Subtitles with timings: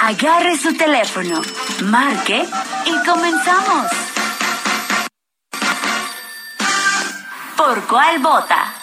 [0.00, 1.42] Agarre su teléfono,
[1.84, 2.42] marque
[2.86, 3.86] y comenzamos.
[7.56, 8.74] ¿Por cuál vota?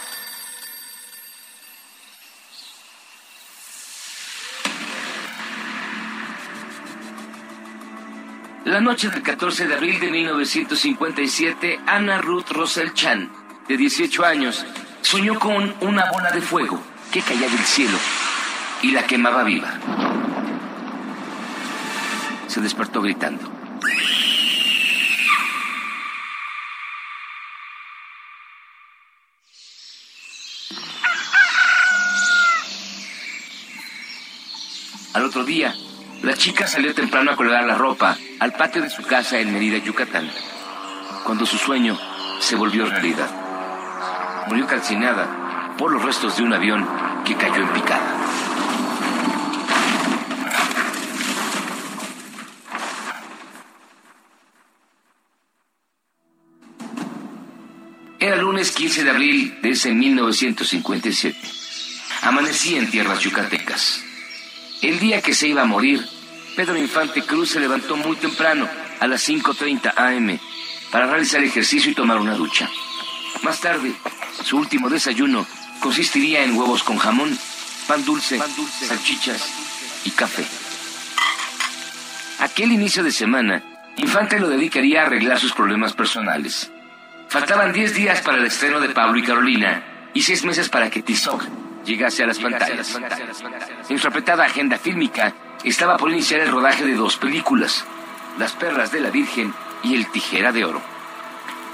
[8.65, 13.31] La noche del 14 de abril de 1957, Anna Ruth Rosel Chan,
[13.67, 14.65] de 18 años,
[15.01, 16.79] soñó con una bola de fuego
[17.11, 17.97] que caía del cielo
[18.81, 20.04] y la quemaba viva.
[22.55, 23.51] Se despertó gritando.
[35.13, 35.75] Al otro día,
[36.23, 39.79] la chica salió temprano a colgar la ropa al patio de su casa en Mérida,
[39.79, 40.31] Yucatán,
[41.25, 41.99] cuando su sueño
[42.39, 43.27] se volvió realidad.
[44.47, 46.87] Murió calcinada por los restos de un avión
[47.25, 48.14] que cayó en picada.
[58.75, 61.37] 15 de abril de ese 1957.
[62.23, 64.03] Amanecía en tierras yucatecas.
[64.81, 66.05] El día que se iba a morir,
[66.57, 68.67] Pedro Infante Cruz se levantó muy temprano,
[68.99, 70.39] a las 5.30 am,
[70.91, 72.69] para realizar ejercicio y tomar una ducha.
[73.43, 73.93] Más tarde,
[74.43, 75.45] su último desayuno
[75.79, 77.37] consistiría en huevos con jamón,
[77.87, 78.39] pan dulce,
[78.87, 79.53] salchichas
[80.03, 80.45] y café.
[82.39, 83.63] Aquel inicio de semana,
[83.97, 86.69] Infante lo dedicaría a arreglar sus problemas personales.
[87.29, 91.01] Faltaban 10 días para el estreno de Pablo y Carolina y 6 meses para que
[91.01, 91.43] Tizoc
[91.83, 92.97] llegase a las pantallas.
[93.89, 97.85] En su apretada agenda fílmica estaba por iniciar el rodaje de dos películas,
[98.37, 99.53] Las perras de la Virgen
[99.83, 100.81] y El Tijera de Oro.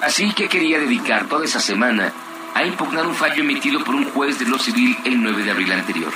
[0.01, 2.11] Así que quería dedicar toda esa semana
[2.53, 5.71] a impugnar un fallo emitido por un juez de lo civil el 9 de abril
[5.71, 6.11] anterior,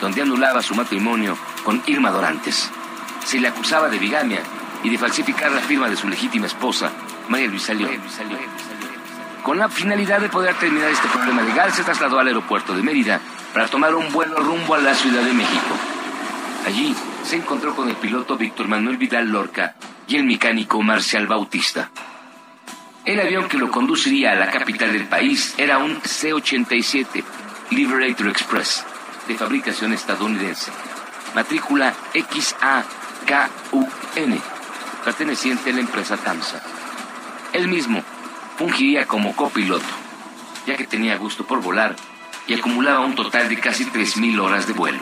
[0.00, 2.70] donde anulaba su matrimonio con Irma Dorantes.
[3.24, 4.40] Se le acusaba de bigamia
[4.82, 6.90] y de falsificar la firma de su legítima esposa,
[7.30, 7.92] María Luisa León.
[9.44, 13.20] Con la finalidad de poder terminar este problema legal, se trasladó al aeropuerto de Mérida
[13.54, 15.76] para tomar un vuelo rumbo a la Ciudad de México.
[16.66, 19.76] Allí se encontró con el piloto Víctor Manuel Vidal Lorca
[20.08, 21.90] y el mecánico Marcial Bautista.
[23.04, 27.22] El avión que lo conduciría a la capital del país era un C-87
[27.70, 28.84] Liberator Express,
[29.28, 30.72] de fabricación estadounidense,
[31.36, 33.88] matrícula XAKUN,
[35.04, 36.79] perteneciente a la empresa TAMSA.
[37.52, 38.02] Él mismo
[38.56, 39.84] fungiría como copiloto,
[40.66, 41.96] ya que tenía gusto por volar
[42.46, 45.00] y acumulaba un total de casi 3.000 horas de vuelo.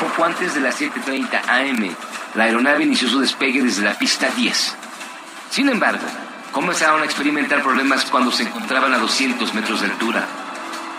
[0.00, 1.94] Poco antes de las 7.30 am,
[2.34, 4.76] la aeronave inició su despegue desde la pista 10.
[5.50, 6.06] Sin embargo,
[6.50, 10.26] comenzaron a experimentar problemas cuando se encontraban a 200 metros de altura.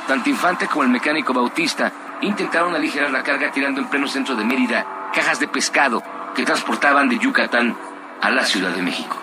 [0.07, 1.92] Tanto Infante como el mecánico Bautista
[2.22, 6.04] intentaron aligerar la carga tirando en pleno centro de Mérida cajas de pescado
[6.36, 7.78] que transportaban de Yucatán
[8.22, 9.23] a la Ciudad de México.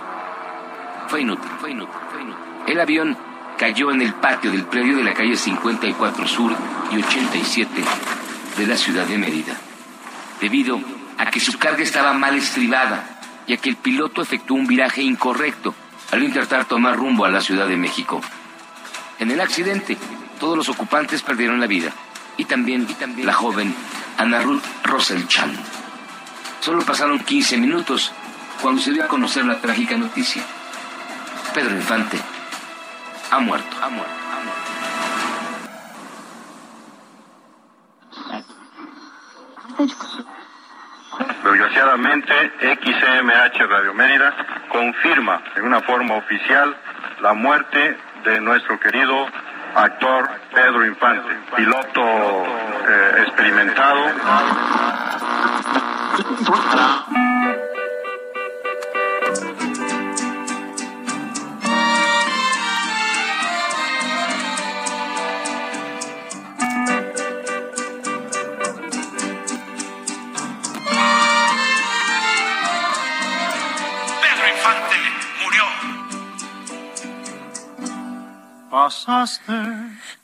[1.10, 2.44] Fue inútil, fue inútil, fue inútil.
[2.68, 3.18] El avión
[3.58, 6.52] cayó en el patio del predio de la calle 54 Sur
[6.92, 7.82] y 87
[8.56, 9.56] de la ciudad de Mérida,
[10.40, 10.80] debido
[11.18, 15.02] a que su carga estaba mal estribada y a que el piloto efectuó un viraje
[15.02, 15.74] incorrecto
[16.12, 18.20] al intentar tomar rumbo a la Ciudad de México.
[19.18, 19.98] En el accidente,
[20.38, 21.90] todos los ocupantes perdieron la vida
[22.36, 22.86] y también,
[23.24, 23.74] la joven
[24.16, 25.50] Ana Ruth Rosel Chan.
[26.60, 28.12] Solo pasaron 15 minutos
[28.62, 30.44] cuando se dio a conocer la trágica noticia.
[31.54, 32.16] Pedro Infante
[33.30, 34.14] ha muerto, ha muerto.
[41.42, 44.34] Desgraciadamente, XMH Radio Mérida
[44.68, 46.76] confirma en una forma oficial
[47.20, 49.26] la muerte de nuestro querido
[49.74, 54.06] actor Pedro Infante, piloto eh, experimentado.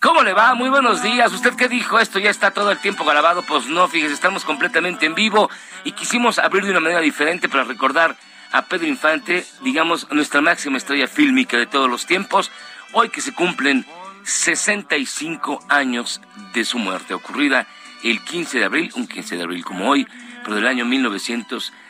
[0.00, 0.54] ¿Cómo le va?
[0.54, 1.32] Muy buenos días.
[1.32, 1.98] ¿Usted qué dijo?
[1.98, 3.42] Esto ya está todo el tiempo grabado.
[3.42, 5.50] Pues no, fíjese, estamos completamente en vivo
[5.84, 8.16] y quisimos abrir de una manera diferente para recordar
[8.52, 12.50] a Pedro Infante, digamos, nuestra máxima estrella fílmica de todos los tiempos,
[12.92, 13.84] hoy que se cumplen
[14.24, 16.22] 65 años
[16.54, 17.66] de su muerte, ocurrida
[18.02, 20.06] el 15 de abril, un 15 de abril como hoy,
[20.42, 20.86] pero del año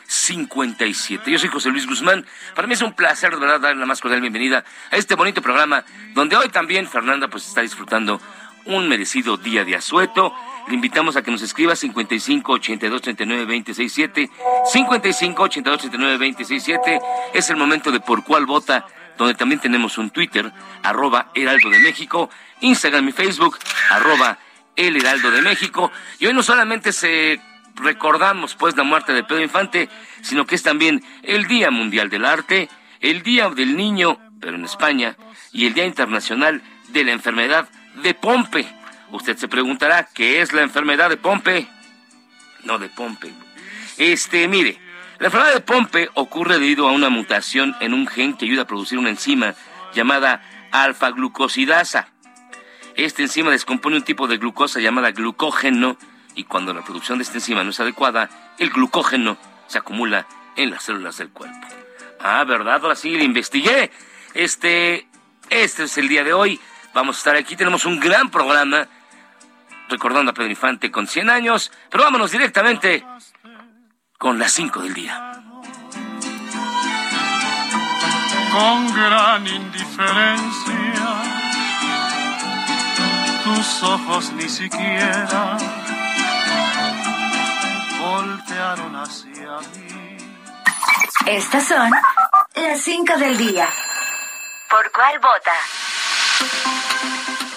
[0.07, 1.29] 1957.
[1.29, 2.25] Yo soy José Luis Guzmán.
[2.55, 5.41] Para mí es un placer, de verdad, darle la más cordial bienvenida a este bonito
[5.41, 5.83] programa,
[6.13, 8.21] donde hoy también Fernanda pues está disfrutando
[8.65, 10.33] un merecido día de asueto.
[10.67, 14.29] Le invitamos a que nos escriba 55 82 39 26 7.
[14.71, 16.99] 55 82 39 26 7.
[17.33, 18.85] Es el momento de por cuál vota,
[19.17, 20.51] donde también tenemos un Twitter,
[20.83, 22.29] arroba Heraldo de México,
[22.61, 23.57] Instagram y Facebook,
[23.89, 24.37] arroba
[24.75, 25.91] El Heraldo de México.
[26.19, 27.41] Y hoy no solamente se
[27.77, 29.89] recordamos pues la muerte de Pedro Infante,
[30.21, 32.69] sino que es también el Día Mundial del Arte,
[32.99, 35.15] el Día del Niño, pero en España,
[35.51, 37.69] y el Día Internacional de la Enfermedad
[38.01, 38.67] de Pompe.
[39.11, 41.67] Usted se preguntará, ¿qué es la enfermedad de Pompe?
[42.63, 43.31] No de Pompe.
[43.97, 44.79] Este, mire,
[45.19, 48.67] la enfermedad de Pompe ocurre debido a una mutación en un gen que ayuda a
[48.67, 49.55] producir una enzima
[49.93, 50.41] llamada
[50.71, 52.09] alfa-glucosidasa.
[52.95, 55.97] Esta enzima descompone un tipo de glucosa llamada glucógeno
[56.37, 58.29] y cuando la producción de esta enzima no es adecuada,
[58.59, 61.67] el glucógeno se acumula en las células del cuerpo.
[62.19, 62.79] Ah, ¿verdad?
[62.83, 63.91] Ahora sí, le investigué.
[64.35, 65.07] Este,
[65.49, 66.61] este es el día de hoy.
[66.93, 67.55] Vamos a estar aquí.
[67.55, 68.87] Tenemos un gran programa
[69.89, 71.71] recordando a Pedro Infante con 100 años.
[71.89, 73.03] Pero vámonos directamente
[74.19, 75.33] con las 5 del día.
[78.51, 80.73] con gran indiferencia.
[83.43, 85.57] Tus ojos ni siquiera
[88.07, 90.17] voltearon hacia mí.
[91.25, 91.91] Estas son
[92.55, 93.67] las 5 del día.
[94.69, 95.51] ¿Por cuál vota?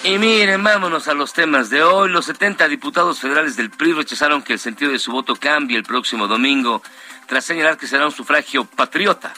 [0.03, 2.09] Y miren, vámonos a los temas de hoy.
[2.09, 5.83] Los 70 diputados federales del PRI rechazaron que el sentido de su voto cambie el
[5.83, 6.81] próximo domingo,
[7.27, 9.33] tras señalar que será un sufragio patriota.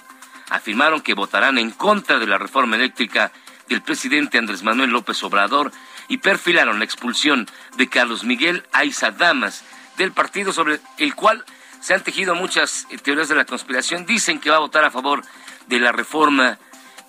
[0.50, 3.32] Afirmaron que votarán en contra de la reforma eléctrica
[3.68, 5.72] del presidente Andrés Manuel López Obrador
[6.08, 9.64] y perfilaron la expulsión de Carlos Miguel Aiza Damas
[9.98, 11.44] del partido sobre el cual
[11.80, 14.06] se han tejido muchas eh, teorías de la conspiración.
[14.06, 15.22] Dicen que va a votar a favor
[15.68, 16.58] de la reforma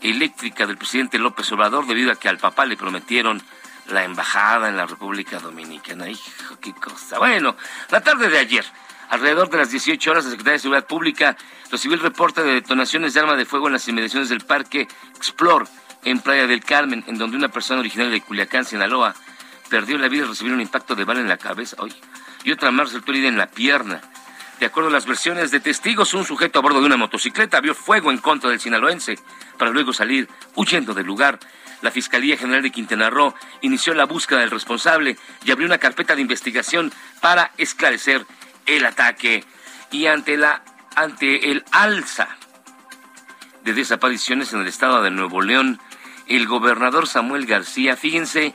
[0.01, 3.43] eléctrica del presidente López Obrador debido a que al papá le prometieron
[3.89, 6.09] la embajada en la República Dominicana.
[6.09, 7.19] Hijo, qué cosa.
[7.19, 7.57] Bueno,
[7.91, 8.65] la tarde de ayer,
[9.11, 11.37] alrededor de las 18 horas, la Secretaría de Seguridad Pública
[11.71, 15.67] recibió el reporte de detonaciones de arma de fuego en las inmediaciones del Parque Explore
[16.05, 19.15] en Playa del Carmen, en donde una persona originaria de Culiacán, Sinaloa,
[19.69, 21.95] perdió la vida al recibir un impacto de bala en la cabeza hoy,
[22.45, 24.01] y otra más herida en la pierna.
[24.61, 27.75] De acuerdo a las versiones de testigos, un sujeto a bordo de una motocicleta vio
[27.75, 29.19] fuego en contra del sinaloense
[29.59, 31.41] para luego salir huyendo del lugar.
[31.83, 36.15] La Fiscalía General de Quintana Roo inició la búsqueda del responsable y abrió una carpeta
[36.15, 38.25] de investigación para esclarecer
[38.67, 39.45] el ataque.
[39.91, 40.63] Y ante la
[40.95, 42.29] ante el alza
[43.65, 45.81] de desapariciones en el estado de Nuevo León,
[46.29, 48.55] el gobernador Samuel García, fíjense,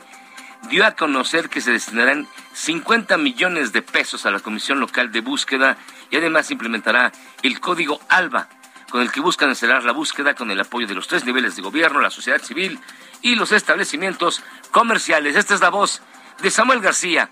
[0.70, 5.20] dio a conocer que se destinarán 50 millones de pesos a la Comisión Local de
[5.20, 5.76] Búsqueda
[6.10, 8.48] y además implementará el Código ALBA,
[8.90, 11.62] con el que buscan acelerar la búsqueda con el apoyo de los tres niveles de
[11.62, 12.80] gobierno, la sociedad civil
[13.22, 14.42] y los establecimientos
[14.72, 15.36] comerciales.
[15.36, 16.02] Esta es la voz
[16.42, 17.30] de Samuel García,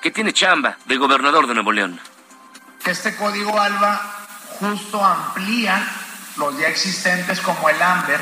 [0.00, 2.00] que tiene chamba de gobernador de Nuevo León.
[2.84, 4.26] Este código ALBA
[4.60, 5.86] justo amplía
[6.36, 8.20] los ya existentes como el AMBER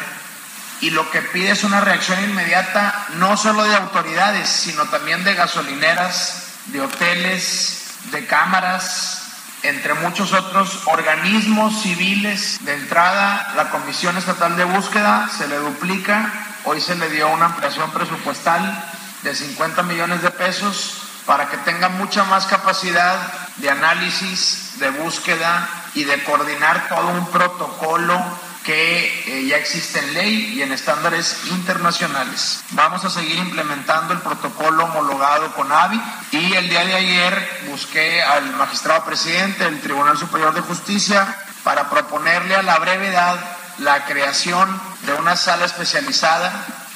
[0.85, 5.33] y lo que pide es una reacción inmediata no solo de autoridades, sino también de
[5.33, 9.23] gasolineras, de hoteles, de cámaras,
[9.63, 12.59] entre muchos otros organismos civiles.
[12.67, 16.31] De entrada, la Comisión Estatal de Búsqueda se le duplica,
[16.65, 18.85] hoy se le dio una ampliación presupuestal
[19.23, 23.17] de 50 millones de pesos para que tenga mucha más capacidad
[23.57, 28.23] de análisis, de búsqueda y de coordinar todo un protocolo
[28.65, 32.65] que eh, ya existe en ley y en estándares internacionales.
[32.71, 36.01] Vamos a seguir implementando el protocolo homologado con AVI
[36.33, 41.91] y el día de ayer busqué al magistrado presidente del Tribunal Superior de Justicia para
[41.91, 43.39] proponerle a la brevedad
[43.79, 46.53] la creación de una sala especializada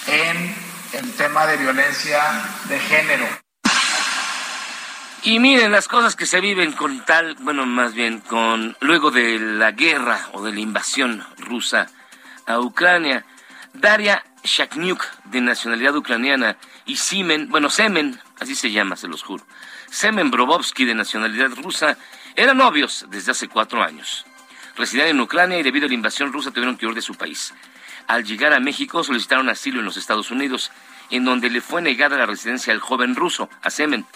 [0.07, 0.57] en
[0.95, 2.21] el tema de violencia
[2.69, 3.48] de género.
[5.25, 9.39] Y miren las cosas que se viven con tal, bueno, más bien con luego de
[9.41, 11.89] la guerra o de la invasión rusa
[12.47, 13.25] a Ucrania.
[13.75, 16.57] Daria Shakniuk, de nacionalidad ucraniana,
[16.87, 19.45] y Simen, bueno, Semen, así se llama, se los juro.
[19.91, 21.99] Semen Brobovsky, de nacionalidad rusa,
[22.37, 24.25] eran novios desde hace cuatro años.
[24.77, 27.53] Residían en Ucrania y debido a la invasión rusa tuvieron que huir de su país.
[28.07, 30.71] Al llegar a México solicitaron asilo en los Estados Unidos,
[31.11, 34.07] en donde le fue negada la residencia al joven ruso, a Semen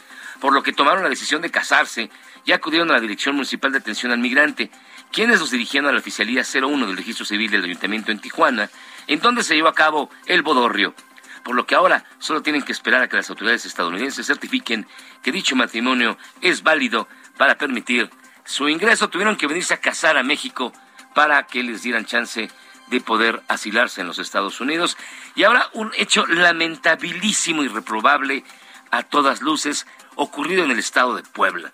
[0.43, 2.11] por lo que tomaron la decisión de casarse
[2.45, 4.73] y acudieron a la Dirección Municipal de Atención al Migrante,
[5.13, 8.69] quienes los dirigieron a la Oficialía 01 del Registro Civil del Ayuntamiento en Tijuana,
[9.07, 10.97] en donde se llevó a cabo el bodorrio,
[11.45, 14.89] por lo que ahora solo tienen que esperar a que las autoridades estadounidenses certifiquen
[15.23, 17.07] que dicho matrimonio es válido
[17.37, 18.11] para permitir
[18.45, 19.11] su ingreso.
[19.11, 20.73] Tuvieron que venirse a casar a México
[21.15, 22.51] para que les dieran chance
[22.89, 24.97] de poder asilarse en los Estados Unidos.
[25.37, 28.43] Y ahora un hecho lamentabilísimo y reprobable
[28.91, 29.87] a todas luces
[30.23, 31.71] ocurrido en el estado de Puebla.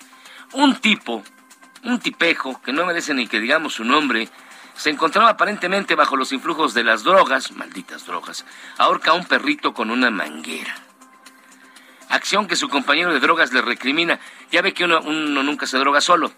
[0.52, 1.22] Un tipo,
[1.84, 4.28] un tipejo, que no merece ni que digamos su nombre,
[4.74, 8.44] se encontraba aparentemente bajo los influjos de las drogas, malditas drogas,
[8.78, 10.74] ahorca a un perrito con una manguera.
[12.08, 14.18] Acción que su compañero de drogas le recrimina.
[14.50, 16.32] Ya ve que uno, nunca se droga solo.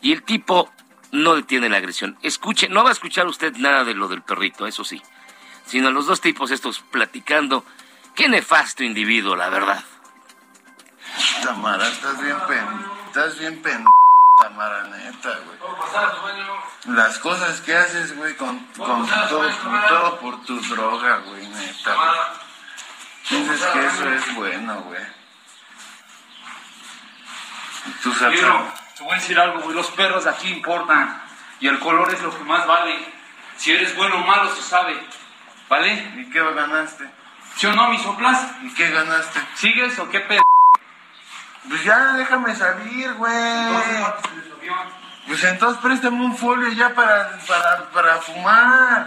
[0.00, 0.70] Y el tipo
[1.10, 2.16] no detiene la agresión.
[2.22, 5.02] Escuche, no va a escuchar usted nada de lo del perrito, eso sí.
[5.66, 7.64] Sino los dos tipos estos platicando.
[8.14, 9.84] Qué nefasto individuo, la verdad.
[11.42, 12.66] Tamara, estás bien pen...
[13.06, 13.84] Estás bien pen...
[14.40, 16.96] Tamara, neta, güey.
[16.96, 19.50] Las cosas que haces, güey, con, con, todo,
[19.88, 21.96] todo por tu droga, güey, neta.
[23.28, 25.02] Piensas que eso es bueno, güey.
[28.02, 28.40] Tú sabes.
[28.40, 29.74] Te voy a decir algo, güey.
[29.74, 31.22] Los perros de aquí importan.
[31.60, 32.96] Y el color es lo que más vale.
[33.56, 34.98] Si eres bueno o malo, se sabe.
[35.68, 35.92] ¿Vale?
[36.16, 37.10] ¿Y qué ganaste?
[37.56, 38.52] ¿Sí o no, mi soplas?
[38.62, 39.40] ¿Y qué ganaste?
[39.54, 40.42] ¿Sigues o qué pedo?
[41.68, 43.34] Pues ya déjame salir, güey.
[45.26, 49.06] Pues entonces préstame un folio ya para, para, para fumar.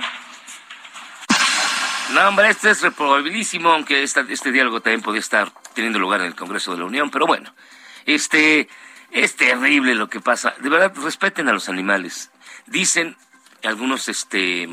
[2.13, 6.35] No, hombre, este es reprobabilísimo, aunque este diálogo también podría estar teniendo lugar en el
[6.35, 7.53] Congreso de la Unión, pero bueno,
[8.05, 8.69] este
[9.11, 10.53] es terrible lo que pasa.
[10.59, 12.31] De verdad, respeten a los animales.
[12.67, 13.17] Dicen
[13.63, 14.67] algunos este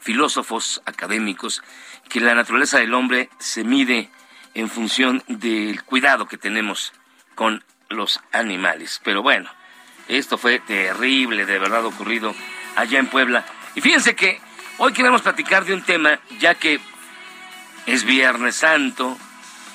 [0.00, 1.62] filósofos académicos
[2.08, 4.10] que la naturaleza del hombre se mide
[4.54, 6.92] en función del cuidado que tenemos
[7.34, 9.00] con los animales.
[9.04, 9.50] Pero bueno,
[10.08, 12.34] esto fue terrible, de verdad ocurrido
[12.76, 13.44] allá en Puebla.
[13.74, 14.40] Y fíjense que
[14.78, 16.80] hoy queremos platicar de un tema, ya que
[17.86, 19.18] es Viernes Santo,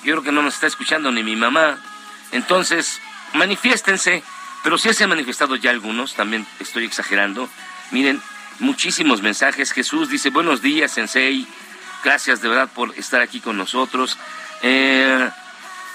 [0.03, 1.79] yo creo que no nos está escuchando ni mi mamá,
[2.31, 3.01] entonces
[3.33, 4.23] manifiéstense,
[4.63, 7.49] pero si se han manifestado ya algunos, también estoy exagerando,
[7.91, 8.21] miren,
[8.59, 11.47] muchísimos mensajes, Jesús dice, buenos días, Sensei,
[12.03, 14.17] gracias de verdad por estar aquí con nosotros,
[14.61, 15.29] eh,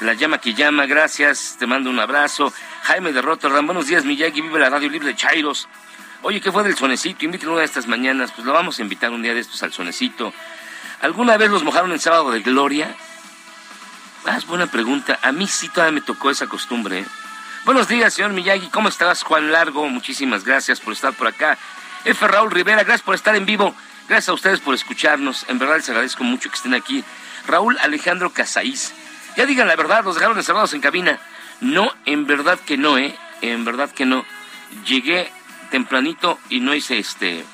[0.00, 2.52] la llama que llama, gracias, te mando un abrazo.
[2.82, 5.68] Jaime de Rotterdam, buenos días, Miyagi, vive la radio libre de Chairos.
[6.22, 7.24] Oye, ¿qué fue del sonecito?
[7.24, 9.72] Invítenlo una de estas mañanas, pues lo vamos a invitar un día de estos al
[9.72, 10.32] sonecito.
[11.00, 12.94] ¿Alguna vez los mojaron en sábado de gloria?
[14.26, 15.18] Ah, es buena pregunta.
[15.22, 17.00] A mí sí todavía me tocó esa costumbre.
[17.00, 17.06] ¿eh?
[17.64, 18.68] Buenos días, señor Miyagi.
[18.68, 19.88] ¿Cómo estás, Juan Largo?
[19.88, 21.56] Muchísimas gracias por estar por acá.
[22.04, 22.28] F.
[22.28, 23.74] Raúl Rivera, gracias por estar en vivo.
[24.08, 25.46] Gracias a ustedes por escucharnos.
[25.48, 27.02] En verdad les agradezco mucho que estén aquí.
[27.46, 28.92] Raúl Alejandro Casaís.
[29.36, 31.18] Ya digan la verdad, los dejaron encerrados en cabina.
[31.60, 33.14] No, en verdad que no, ¿eh?
[33.42, 34.24] En verdad que no.
[34.86, 35.30] Llegué
[35.70, 37.44] tempranito y no hice este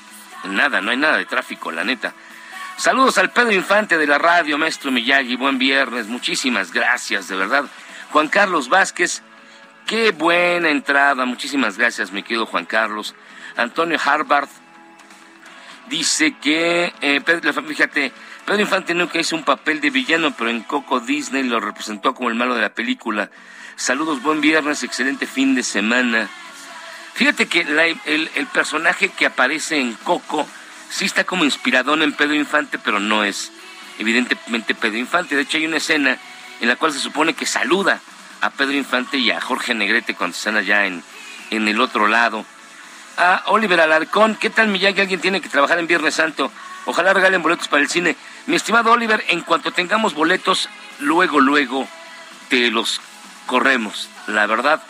[0.45, 2.13] nada, no hay nada de tráfico, la neta.
[2.77, 7.65] Saludos al Pedro Infante de la radio, maestro Miyagi, buen viernes, muchísimas gracias, de verdad.
[8.11, 9.23] Juan Carlos Vázquez,
[9.85, 13.15] qué buena entrada, muchísimas gracias, mi querido Juan Carlos.
[13.55, 14.49] Antonio Harvard
[15.89, 17.21] dice que, eh,
[17.67, 18.13] fíjate,
[18.47, 22.29] Pedro Infante nunca hizo un papel de villano, pero en Coco Disney lo representó como
[22.29, 23.29] el malo de la película.
[23.75, 26.29] Saludos, buen viernes, excelente fin de semana.
[27.15, 27.59] Fíjate que
[28.05, 30.47] el, personaje que aparece en Coco
[30.89, 33.51] sí está como inspirado en Pedro Infante, pero no es
[33.99, 35.35] evidentemente Pedro Infante.
[35.35, 36.17] De hecho, hay una escena
[36.61, 37.99] en la cual se supone que saluda
[38.39, 41.03] a Pedro Infante y a Jorge Negrete cuando están allá en,
[41.49, 42.45] en el otro lado.
[43.17, 45.01] A Oliver Alarcón, ¿qué tal Miyagi?
[45.01, 46.49] Alguien tiene que trabajar en Viernes Santo.
[46.85, 48.15] Ojalá regalen boletos para el cine.
[48.47, 51.85] Mi estimado Oliver, en cuanto tengamos boletos, luego, luego
[52.47, 53.01] te los
[53.45, 54.09] corremos.
[54.27, 54.81] La verdad,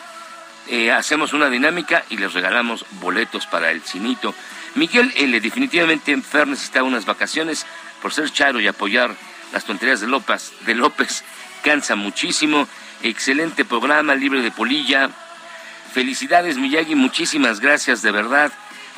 [0.68, 4.32] eh, hacemos una dinámica y les regalamos boletos para el cinito.
[4.76, 5.40] Miguel L.
[5.40, 7.66] definitivamente enfer necesita unas vacaciones
[8.00, 9.16] por ser charo y apoyar
[9.52, 11.24] las tonterías de López, de López.
[11.64, 12.68] Cansa muchísimo.
[13.02, 15.10] Excelente programa, libre de polilla.
[15.92, 18.52] Felicidades, Miyagi, muchísimas gracias, de verdad.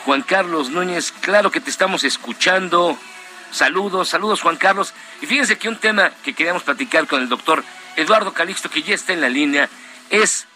[0.05, 2.99] Juan Carlos Núñez, claro que te estamos escuchando.
[3.50, 4.95] Saludos, saludos Juan Carlos.
[5.21, 7.64] Y fíjense que un tema que queríamos platicar con el doctor
[7.97, 9.69] Eduardo Calixto, que ya está en la línea,
[10.11, 10.47] es,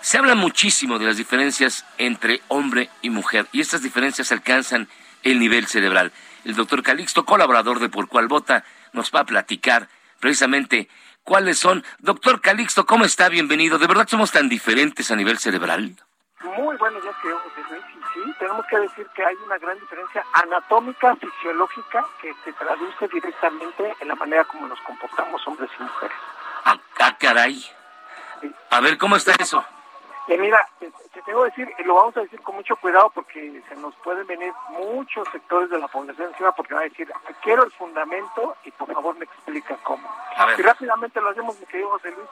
[0.00, 4.88] se habla muchísimo de las diferencias entre hombre y mujer, y estas diferencias alcanzan
[5.22, 6.12] el nivel cerebral.
[6.44, 9.88] El doctor Calixto, colaborador de Por Cual Vota, nos va a platicar
[10.20, 10.88] precisamente
[11.24, 11.84] cuáles son.
[11.98, 13.28] Doctor Calixto, ¿cómo está?
[13.28, 13.78] Bienvenido.
[13.78, 15.96] ¿De verdad somos tan diferentes a nivel cerebral?
[16.56, 17.40] Muy buenos días, querido
[18.38, 24.08] tenemos que decir que hay una gran diferencia anatómica, fisiológica, que se traduce directamente en
[24.08, 26.16] la manera como nos comportamos hombres y mujeres.
[26.64, 27.64] Ah, ah caray.
[28.70, 29.64] A ver, ¿cómo está eso?
[30.28, 33.62] Eh, mira, te, te, tengo que decir, lo vamos a decir con mucho cuidado porque
[33.68, 37.08] se nos pueden venir muchos sectores de la población encima porque van a decir,
[37.42, 40.08] quiero el fundamento y por favor me explica cómo.
[40.58, 42.28] Y rápidamente lo hacemos, mi querido José Luis.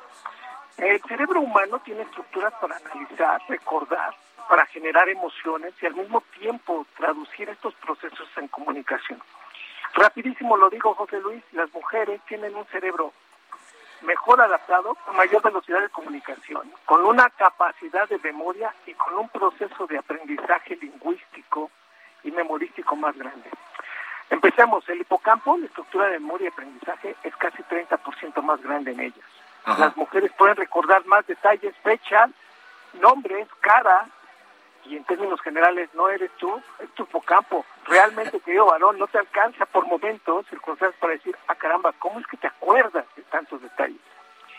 [0.78, 4.14] El cerebro humano tiene estructuras para analizar, recordar,
[4.49, 9.21] para generar emociones y al mismo tiempo traducir estos procesos en comunicación.
[9.95, 13.12] Rapidísimo lo digo, José Luis, las mujeres tienen un cerebro
[14.02, 19.28] mejor adaptado, con mayor velocidad de comunicación, con una capacidad de memoria y con un
[19.28, 21.71] proceso de aprendizaje lingüístico
[22.25, 23.49] y memorístico más grande.
[24.31, 29.00] Empecemos, el hipocampo, la estructura de memoria y aprendizaje, es casi 30% más grande en
[29.00, 29.34] ellas.
[29.66, 32.30] Las mujeres pueden recordar más detalles, fechas,
[33.00, 34.06] nombres, cara,
[34.85, 37.64] y en términos generales no eres tú, es tu hipocampo.
[37.87, 42.26] Realmente, querido varón, no te alcanza por momentos circunstancias para decir, ah caramba, ¿cómo es
[42.26, 44.00] que te acuerdas de tantos detalles?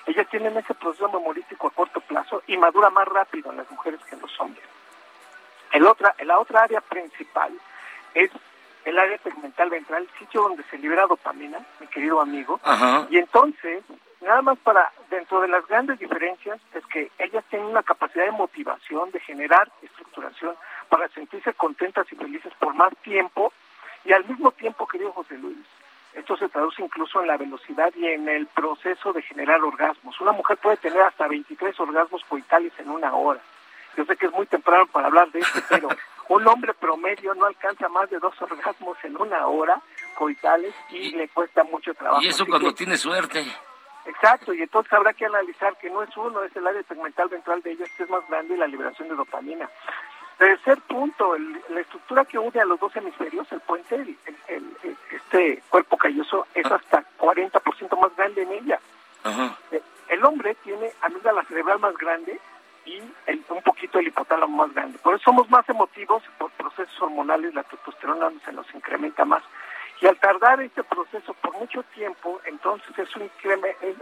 [0.08, 4.00] Ellas tienen ese proceso memorístico a corto plazo y madura más rápido en las mujeres
[4.08, 4.66] que en los hombres.
[5.72, 7.52] El otra, la otra área principal
[8.14, 8.32] es
[8.86, 12.60] el área tegmental ventral, el sitio donde se libera dopamina, mi querido amigo.
[13.10, 13.84] Y entonces,
[14.26, 18.32] nada más para, dentro de las grandes diferencias, es que ellas tienen una capacidad de
[18.32, 20.56] motivación, de generar estructuración,
[20.90, 23.54] para sentirse contentas y felices por más tiempo.
[24.04, 25.66] Y al mismo tiempo, querido José Luis,
[26.14, 30.20] esto se traduce incluso en la velocidad y en el proceso de generar orgasmos.
[30.22, 33.42] Una mujer puede tener hasta 23 orgasmos coitales en una hora.
[33.98, 35.90] Yo sé que es muy temprano para hablar de esto, pero
[36.30, 39.82] un hombre promedio no alcanza más de dos orgasmos en una hora
[40.16, 42.22] coitales y, le cuesta mucho trabajo.
[42.22, 43.46] Y eso cuando tiene suerte.
[44.06, 47.62] Exacto, y entonces habrá que analizar que no es uno, es el área segmental ventral
[47.62, 49.70] de ellos que es más grande y la liberación de dopamina.
[50.38, 51.36] Tercer punto,
[51.70, 54.18] la estructura que une a los dos hemisferios, el puente, el,
[55.10, 56.76] este cuerpo calloso, es ah.
[56.76, 58.80] hasta 40% más grande en ella.
[59.72, 62.40] Eh, el hombre tiene amígdala cerebral más grande
[62.86, 63.00] y
[63.50, 65.00] un poquito el hipotálamo más grande.
[65.00, 69.44] Por eso somos más emotivos, por procesos hormonales la testosterona se nos incrementa más.
[70.06, 73.20] Y al tardar este proceso por mucho tiempo, entonces eso,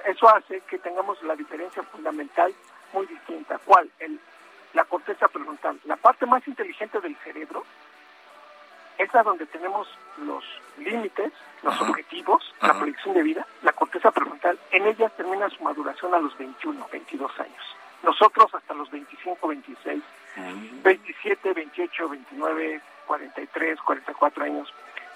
[0.05, 2.53] eso hace que tengamos la diferencia fundamental
[2.91, 3.57] muy distinta.
[3.63, 3.89] ¿Cuál?
[3.99, 4.19] El,
[4.73, 5.79] la corteza prefrontal.
[5.85, 7.63] La parte más inteligente del cerebro
[8.97, 9.87] es la donde tenemos
[10.17, 10.43] los
[10.77, 14.59] límites, los objetivos, la proyección de vida, la corteza prefrontal.
[14.71, 17.77] En ella termina su maduración a los 21, 22 años.
[18.03, 20.03] Nosotros hasta los 25, 26,
[20.83, 24.73] 27, 28, 29, 43, 44 años.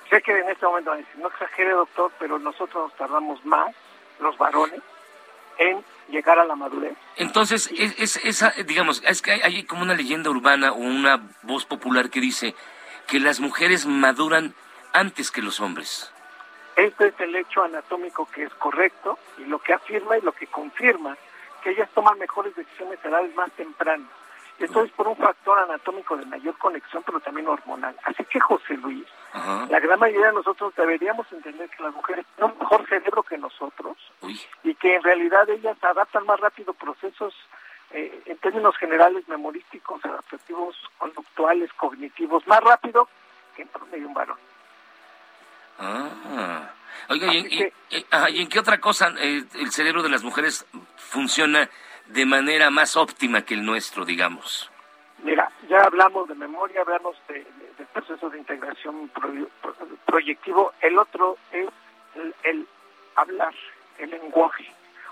[0.10, 3.44] Sé que en este momento van a decir, no exagere doctor, pero nosotros nos tardamos
[3.46, 3.76] más,
[4.20, 4.82] los varones,
[5.58, 6.96] en llegar a la madurez.
[7.16, 12.10] Entonces, es, esa, digamos, es que hay, como una leyenda urbana o una voz popular
[12.10, 12.56] que dice
[13.08, 14.54] que las mujeres maduran
[14.94, 16.12] antes que los hombres.
[16.76, 20.48] Este es el hecho anatómico que es correcto y lo que afirma y lo que
[20.48, 21.18] confirma
[21.64, 24.08] que ellas toman mejores decisiones a edades más tempranas.
[24.60, 27.96] Esto es por un factor anatómico de mayor conexión, pero también hormonal.
[28.04, 29.06] Así que José Luis,
[29.70, 33.38] la gran mayoría de nosotros deberíamos entender que las mujeres tienen un mejor cerebro que
[33.38, 33.98] nosotros
[34.64, 37.36] y que en realidad ellas adaptan más rápido procesos
[37.92, 43.08] eh, en términos generales memorísticos, adaptativos, conductuales, cognitivos, más rápido
[43.56, 44.38] que en promedio un varón.
[45.80, 46.72] Ah.
[47.10, 50.66] Oiga, ¿y, en qué otra cosa eh, el cerebro de las mujeres
[50.98, 51.70] funciona
[52.08, 54.72] de manera más óptima que el nuestro, digamos?
[55.24, 57.46] Mira, ya hablamos de memoria, hablamos de,
[57.94, 59.10] proceso de integración
[60.06, 60.74] proyectivo.
[60.82, 61.68] El otro es
[62.44, 62.68] el,
[63.16, 63.54] hablar,
[63.98, 64.66] el lenguaje.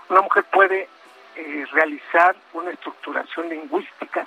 [0.08, 0.88] Una mujer puede
[1.34, 4.26] eh, realizar una estructuración lingüística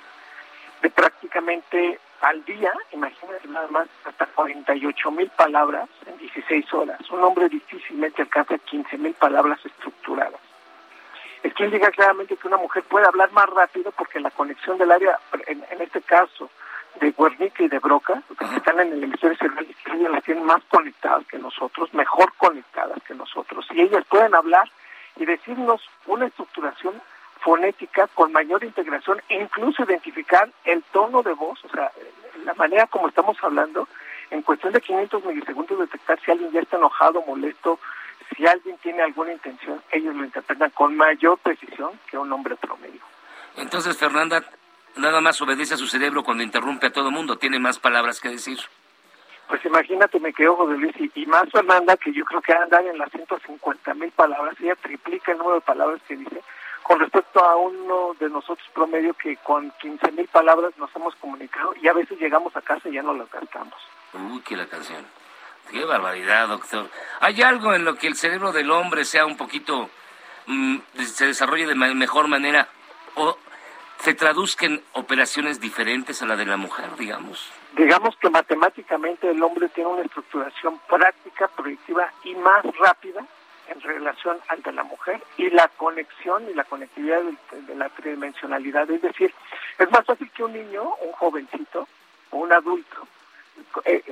[0.82, 6.98] de prácticamente al día, imagínate nada más, hasta 48 mil palabras en 16 horas.
[7.10, 10.49] Un hombre difícilmente alcanza 15 mil palabras estructuradas.
[11.42, 14.92] Es que indica claramente que una mujer puede hablar más rápido porque la conexión del
[14.92, 16.50] área, en, este caso,
[17.00, 19.66] de Guernica y de Broca, que están en el hemisferio cerebral
[20.00, 24.70] ellas las tienen más conectadas que nosotros, mejor conectadas que nosotros, y ellas pueden hablar
[25.16, 27.00] y decirnos una estructuración
[27.40, 31.90] fonética con mayor integración e incluso identificar el tono de voz, o sea,
[32.44, 33.88] la manera como estamos hablando,
[34.30, 37.78] en cuestión de 500 milisegundos detectar si alguien ya está enojado, molesto,
[38.36, 43.00] si alguien tiene alguna intención, ellos lo interpretan con mayor precisión que un hombre promedio.
[43.56, 44.44] Entonces, Fernanda,
[44.96, 48.28] nada más obedece a su cerebro cuando interrumpe a todo mundo, tiene más palabras que
[48.28, 48.58] decir.
[49.48, 52.96] Pues imagínate, me quedo José Luis, y, más Fernanda, que yo creo que anda en
[52.96, 56.40] las 150 mil palabras, ella triplica el número de palabras que dice,
[56.84, 61.74] con respecto a uno de nosotros promedio que con 15 mil palabras nos hemos comunicado
[61.82, 63.74] y a veces llegamos a casa y ya no las gastamos.
[64.12, 65.04] Uy, qué la canción.
[65.70, 66.88] Qué barbaridad, doctor.
[67.20, 69.88] ¿Hay algo en lo que el cerebro del hombre sea un poquito,
[70.46, 72.68] mm, se desarrolle de mejor manera
[73.14, 73.36] o
[73.98, 77.52] se traduzca en operaciones diferentes a la de la mujer, digamos?
[77.76, 83.24] Digamos que matemáticamente el hombre tiene una estructuración práctica, proyectiva y más rápida
[83.68, 87.20] en relación al de la mujer y la conexión y la conectividad
[87.52, 88.90] de, la tridimensionalidad.
[88.90, 89.32] Es decir,
[89.78, 91.86] es más fácil que un niño, un jovencito
[92.30, 93.06] o un adulto
[93.84, 94.02] eh,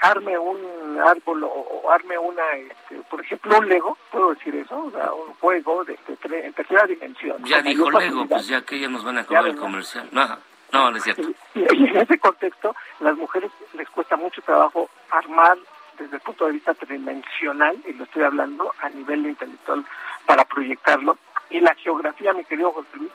[0.00, 4.90] arme un árbol o, arme una, este, por ejemplo, un Lego, puedo decir eso, o
[4.90, 7.42] sea, un juego de, en tercera dimensión.
[7.44, 10.08] Ya dijo Lego, pues ya que ya nos van a cobrar el comercial.
[10.12, 10.26] No,
[10.72, 11.28] no, no es cierto.
[11.54, 15.58] Y, en ese contexto, las mujeres les cuesta mucho trabajo armar
[15.98, 19.84] desde el punto de vista tridimensional, y lo estoy hablando a nivel intelectual
[20.24, 21.18] para proyectarlo,
[21.50, 23.10] y la geografía, mi querido José Luis,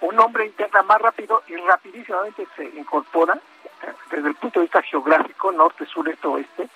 [0.00, 3.38] un hombre integra más rápido y rapidísimamente se incorpora
[4.10, 6.68] desde el punto de vista geográfico, norte, sur, este, oeste,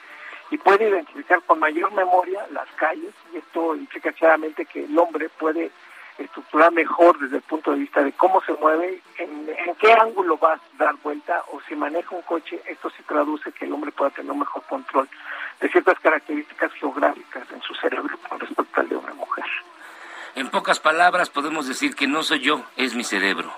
[0.50, 5.28] y puede identificar con mayor memoria las calles, y esto implica claramente que el hombre
[5.28, 5.70] puede
[6.18, 9.46] estructurar mejor desde el punto de vista de cómo se mueve, en,
[9.80, 13.64] qué ángulo va a dar vuelta, o si maneja un coche, esto se traduce que
[13.64, 15.08] el hombre pueda tener un mejor control
[15.60, 19.44] de ciertas características geográficas en su cerebro con respecto al de una mujer.
[20.36, 23.52] En pocas palabras podemos decir que no soy yo, es mi cerebro.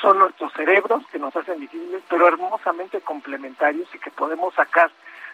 [0.00, 4.90] Son nuestros cerebros que nos hacen difíciles, pero hermosamente complementarios y que podemos sacar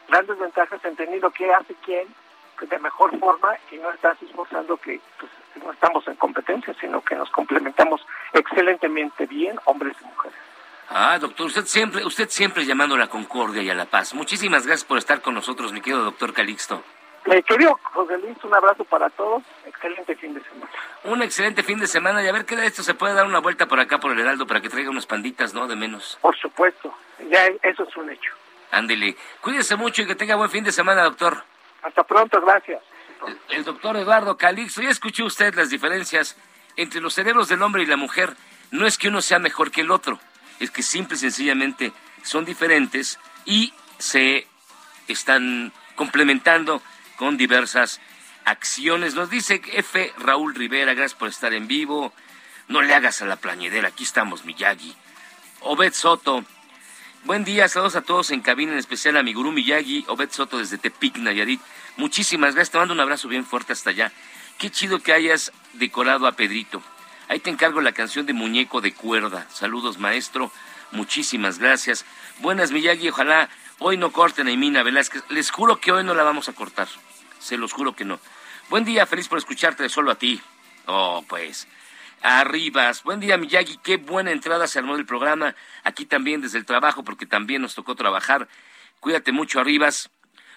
[0.09, 2.07] grandes ventajas entendiendo qué hace quién
[2.61, 5.31] de mejor forma y no estás esforzando que pues,
[5.63, 8.01] no estamos en competencia, sino que nos complementamos
[8.33, 10.39] excelentemente bien, hombres y mujeres.
[10.89, 14.15] Ah, doctor, usted siempre, usted siempre llamando a la concordia y a la paz.
[14.15, 16.83] Muchísimas gracias por estar con nosotros, mi querido doctor Calixto.
[17.27, 19.43] Eh, querido José Luis, un abrazo para todos.
[19.65, 20.71] Excelente fin de semana.
[21.05, 22.23] Un excelente fin de semana.
[22.23, 24.21] Y a ver qué de esto se puede dar una vuelta por acá por el
[24.21, 25.67] Heraldo para que traiga unas panditas, ¿no?
[25.67, 26.19] De menos.
[26.21, 26.95] Por supuesto.
[27.29, 28.33] Ya eso es un hecho.
[28.71, 29.17] Ándele.
[29.41, 31.43] Cuídese mucho y que tenga buen fin de semana, doctor.
[31.83, 32.83] Hasta pronto, gracias.
[33.49, 34.83] El, doctor Eduardo Calixto.
[34.83, 36.37] Ya escuchó usted las diferencias
[36.77, 38.35] entre los cerebros del hombre y la mujer.
[38.71, 40.21] No es que uno sea mejor que el otro.
[40.61, 44.47] Es que simple y sencillamente son diferentes y se
[45.09, 46.83] están complementando
[47.17, 48.01] con diversas
[48.45, 49.15] acciones.
[49.15, 50.13] Nos dice F.
[50.19, 52.13] Raúl Rivera, gracias por estar en vivo.
[52.69, 54.95] No le hagas a la plañidera, aquí estamos, Miyagi.
[55.61, 56.45] Obed Soto,
[57.25, 60.59] buen día, saludos a todos en cabina, en especial a mi gurú Miyagi, Obed Soto
[60.59, 61.61] desde Tepic, Nayarit.
[61.97, 64.13] Muchísimas gracias, te mando un abrazo bien fuerte hasta allá.
[64.59, 66.83] Qué chido que hayas decorado a Pedrito.
[67.29, 69.47] Ahí te encargo la canción de Muñeco de Cuerda.
[69.51, 70.53] Saludos, maestro.
[70.93, 72.05] Muchísimas gracias.
[72.39, 73.09] Buenas, Miyagi.
[73.09, 73.49] Ojalá
[73.81, 75.25] hoy no corten a Imina Velázquez.
[75.29, 76.89] Les juro que hoy no la vamos a cortar
[77.39, 78.19] se los juro que no.
[78.69, 80.41] Buen día, feliz por escucharte solo a ti.
[80.87, 81.69] Oh, pues.
[82.23, 83.03] Arribas.
[83.03, 83.79] Buen día, Miyagi.
[83.79, 85.55] Qué buena entrada se armó del programa.
[85.85, 88.49] Aquí también desde el trabajo, porque también nos tocó trabajar.
[89.01, 90.11] Cuídate mucho, Arribas.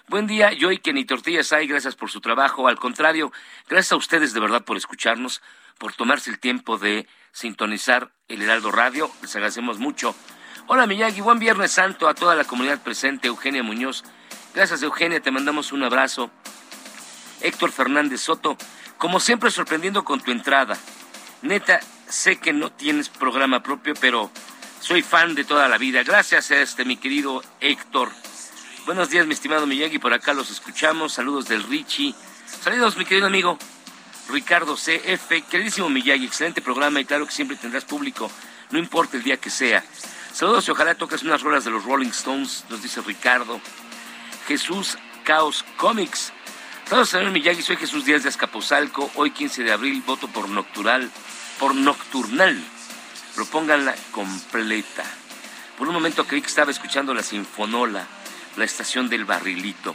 [0.08, 1.68] Buen día, yo y que ni tortillas hay.
[1.68, 2.66] Gracias por su trabajo.
[2.66, 3.32] Al contrario,
[3.68, 5.40] gracias a ustedes de verdad por escucharnos,
[5.78, 9.08] por tomarse el tiempo de sintonizar el Heraldo Radio.
[9.22, 10.16] Les agradecemos mucho.
[10.66, 11.20] Hola, Miyagi.
[11.20, 13.28] Buen Viernes Santo a toda la comunidad presente.
[13.28, 14.02] Eugenia Muñoz.
[14.54, 15.20] Gracias, Eugenia.
[15.20, 16.30] Te mandamos un abrazo.
[17.40, 18.56] Héctor Fernández Soto,
[18.98, 20.76] como siempre sorprendiendo con tu entrada.
[21.42, 24.30] Neta, sé que no tienes programa propio, pero
[24.80, 26.02] soy fan de toda la vida.
[26.02, 28.10] Gracias a este, mi querido Héctor.
[28.86, 31.12] Buenos días, mi estimado Miyagi, por acá los escuchamos.
[31.12, 32.14] Saludos del Richie.
[32.62, 33.58] Saludos, mi querido amigo
[34.30, 35.48] Ricardo CF.
[35.48, 38.30] Queridísimo Miyagi, excelente programa y claro que siempre tendrás público,
[38.70, 39.84] no importa el día que sea.
[40.32, 43.60] Saludos y ojalá toques unas rolas de los Rolling Stones, nos dice Ricardo.
[44.46, 46.32] Jesús Caos Comics.
[46.90, 49.12] Saludos, señor Miyagi, soy Jesús Díaz de Escapozalco.
[49.14, 51.08] Hoy, 15 de abril, voto por Noctural,
[51.60, 52.60] por Nocturnal.
[53.36, 55.04] Propónganla completa.
[55.78, 58.08] Por un momento creí que estaba escuchando la Sinfonola,
[58.56, 59.94] la estación del barrilito.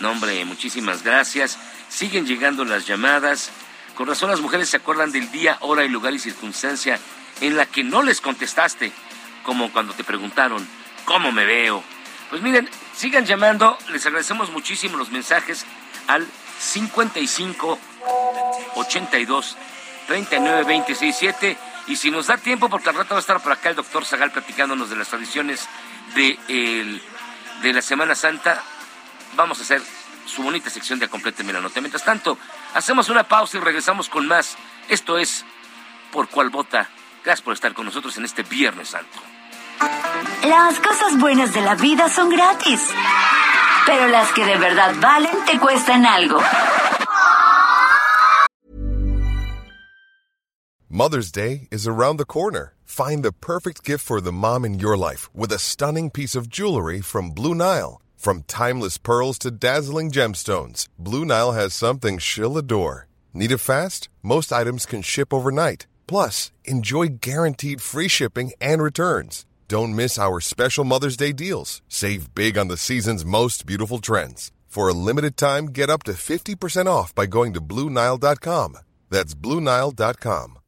[0.00, 1.58] No, hombre, muchísimas gracias.
[1.88, 3.50] Siguen llegando las llamadas.
[3.94, 7.00] Con razón las mujeres se acuerdan del día, hora y lugar y circunstancia
[7.40, 8.92] en la que no les contestaste,
[9.42, 10.68] como cuando te preguntaron,
[11.06, 11.82] ¿cómo me veo?
[12.28, 15.64] Pues miren, sigan llamando, les agradecemos muchísimo los mensajes
[16.06, 16.26] al
[16.58, 17.78] 55
[18.76, 19.56] 82
[20.06, 21.56] 39 26 7
[21.88, 24.04] y si nos da tiempo, porque al rato va a estar por acá el doctor
[24.04, 25.68] Zagal platicándonos de las tradiciones
[26.14, 26.38] de,
[27.62, 28.62] de la Semana Santa,
[29.36, 29.82] vamos a hacer
[30.26, 31.80] su bonita sección de Compléteme la Nota.
[31.80, 32.38] Mientras tanto,
[32.74, 34.56] hacemos una pausa y regresamos con más.
[34.88, 35.44] Esto es
[36.10, 36.88] Por Cuál Vota.
[37.24, 39.18] Gracias por estar con nosotros en este Viernes Santo.
[40.44, 42.80] Las cosas buenas de la vida son gratis,
[43.86, 46.40] pero las que de verdad valen te cuestan algo.
[50.88, 52.74] Mother's Day is around the corner.
[52.84, 56.48] Find the perfect gift for the mom in your life with a stunning piece of
[56.48, 58.00] jewelry from Blue Nile.
[58.16, 63.08] From timeless pearls to dazzling gemstones, Blue Nile has something she'll adore.
[63.34, 64.08] Need it fast?
[64.22, 65.86] Most items can ship overnight.
[66.06, 69.44] Plus, enjoy guaranteed free shipping and returns.
[69.68, 71.82] Don't miss our special Mother's Day deals.
[71.88, 74.52] Save big on the season's most beautiful trends.
[74.68, 78.78] For a limited time, get up to 50% off by going to Bluenile.com.
[79.10, 80.58] That's Bluenile.com.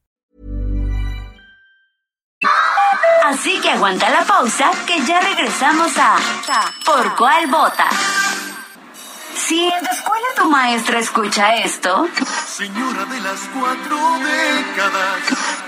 [3.24, 6.16] Así que aguanta la pausa, que ya regresamos a
[6.86, 7.86] ¿Por cuál vota?
[9.34, 12.08] Si en tu escuela tu maestra escucha esto.
[12.46, 15.67] Señora de las cuatro décadas.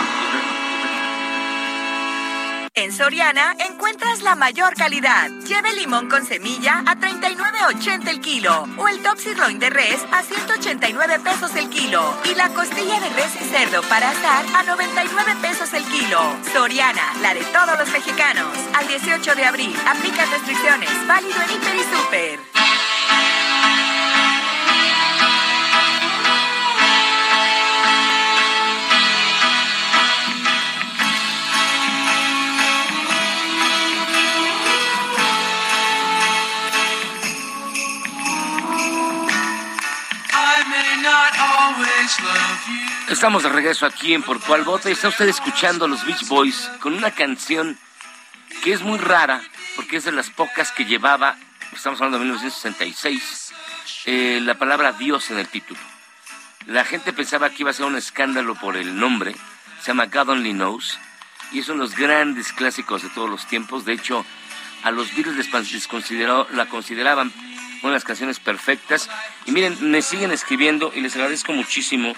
[2.73, 5.29] En Soriana encuentras la mayor calidad.
[5.45, 10.23] Lleve limón con semilla a 39.80 el kilo o el top sirloin de res a
[10.23, 15.35] 189 pesos el kilo y la costilla de res y cerdo para asar a 99
[15.41, 16.21] pesos el kilo.
[16.53, 18.47] Soriana, la de todos los mexicanos.
[18.73, 20.89] Al 18 de abril, aplica restricciones.
[21.07, 22.39] Válido en Hiper y Super.
[43.09, 46.69] Estamos de regreso aquí en Por Vota y está usted escuchando a los Beach Boys
[46.79, 47.77] con una canción
[48.63, 49.41] que es muy rara
[49.75, 51.37] porque es de las pocas que llevaba,
[51.73, 53.53] estamos hablando de 1966,
[54.05, 55.79] eh, la palabra Dios en el título.
[56.67, 59.35] La gente pensaba que iba a ser un escándalo por el nombre,
[59.81, 60.97] se llama God Only Knows
[61.51, 63.83] y es uno de los grandes clásicos de todos los tiempos.
[63.85, 64.25] De hecho,
[64.83, 67.33] a los Beatles les consideró, la consideraban
[67.81, 69.09] una de las canciones perfectas.
[69.45, 72.13] Y miren, me siguen escribiendo y les agradezco muchísimo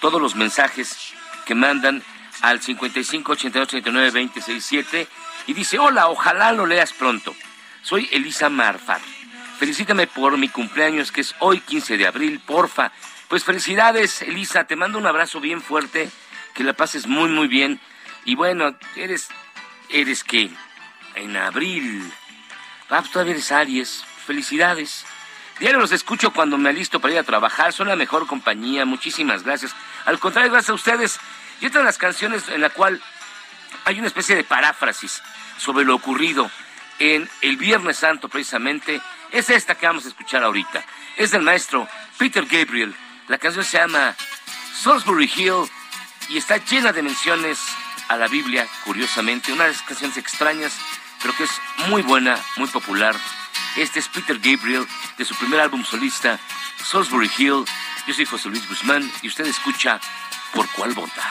[0.00, 2.02] todos los mensajes que mandan
[2.42, 5.08] al 55 88 89 267
[5.46, 7.34] y dice, hola, ojalá lo leas pronto.
[7.82, 9.00] Soy Elisa Marfar.
[9.58, 12.92] Felicítame por mi cumpleaños que es hoy 15 de abril, porfa.
[13.28, 16.10] Pues felicidades, Elisa, te mando un abrazo bien fuerte,
[16.54, 17.80] que la pases muy muy bien.
[18.24, 19.28] Y bueno, eres,
[19.88, 20.50] eres que
[21.14, 22.12] en abril,
[22.90, 25.06] ah, pues todavía eres Aries, felicidades.
[25.58, 29.42] Diario los escucho cuando me alisto para ir a trabajar, son la mejor compañía, muchísimas
[29.42, 29.74] gracias.
[30.04, 31.18] Al contrario, gracias a ustedes.
[31.60, 33.00] Y otra de las canciones en la cual
[33.86, 35.22] hay una especie de paráfrasis
[35.56, 36.50] sobre lo ocurrido
[36.98, 39.00] en el Viernes Santo precisamente,
[39.32, 40.84] es esta que vamos a escuchar ahorita.
[41.16, 42.94] Es del maestro Peter Gabriel.
[43.28, 44.14] La canción se llama
[44.74, 45.70] Salisbury Hill
[46.28, 47.58] y está llena de menciones
[48.08, 49.52] a la Biblia, curiosamente.
[49.52, 50.76] Una de esas canciones extrañas,
[51.22, 51.50] pero que es
[51.88, 53.16] muy buena, muy popular
[53.76, 54.86] este es Peter Gabriel
[55.18, 56.38] de su primer álbum solista,
[56.84, 57.64] Salisbury Hill.
[58.06, 60.00] Yo soy José Luis Guzmán y usted escucha
[60.54, 61.22] Por cuál vota.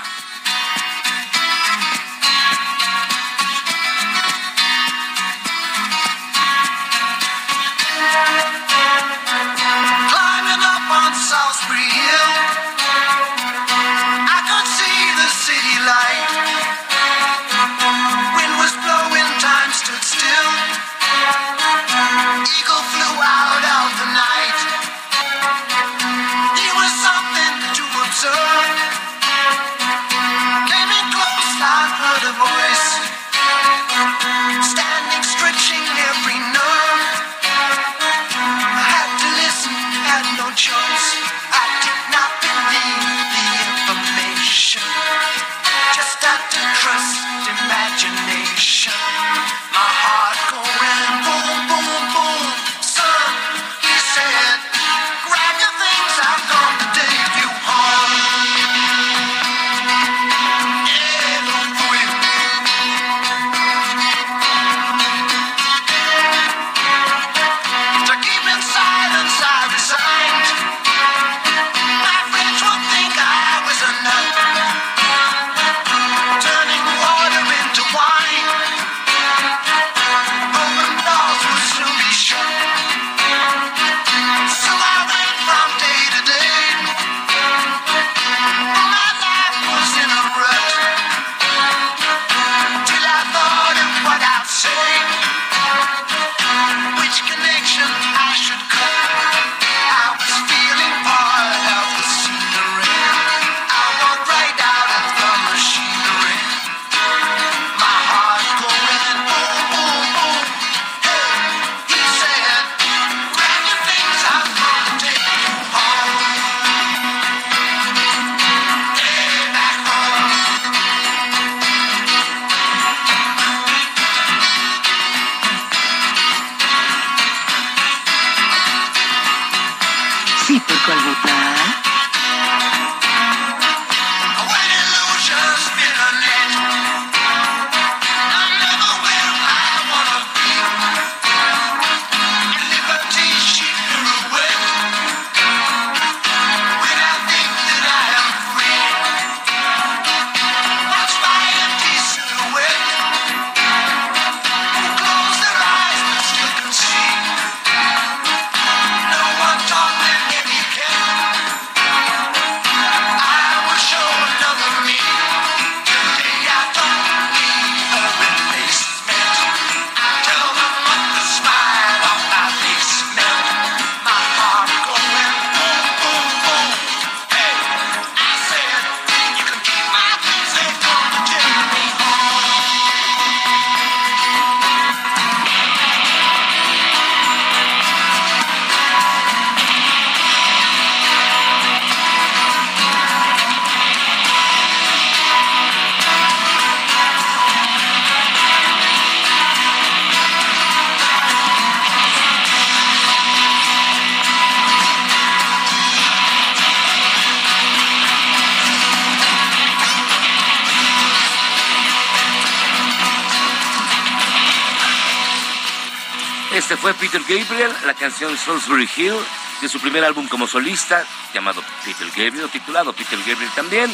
[216.85, 219.15] Fue Peter Gabriel, la canción Salisbury Hill,
[219.59, 223.91] de su primer álbum como solista, llamado Peter Gabriel, titulado Peter Gabriel también.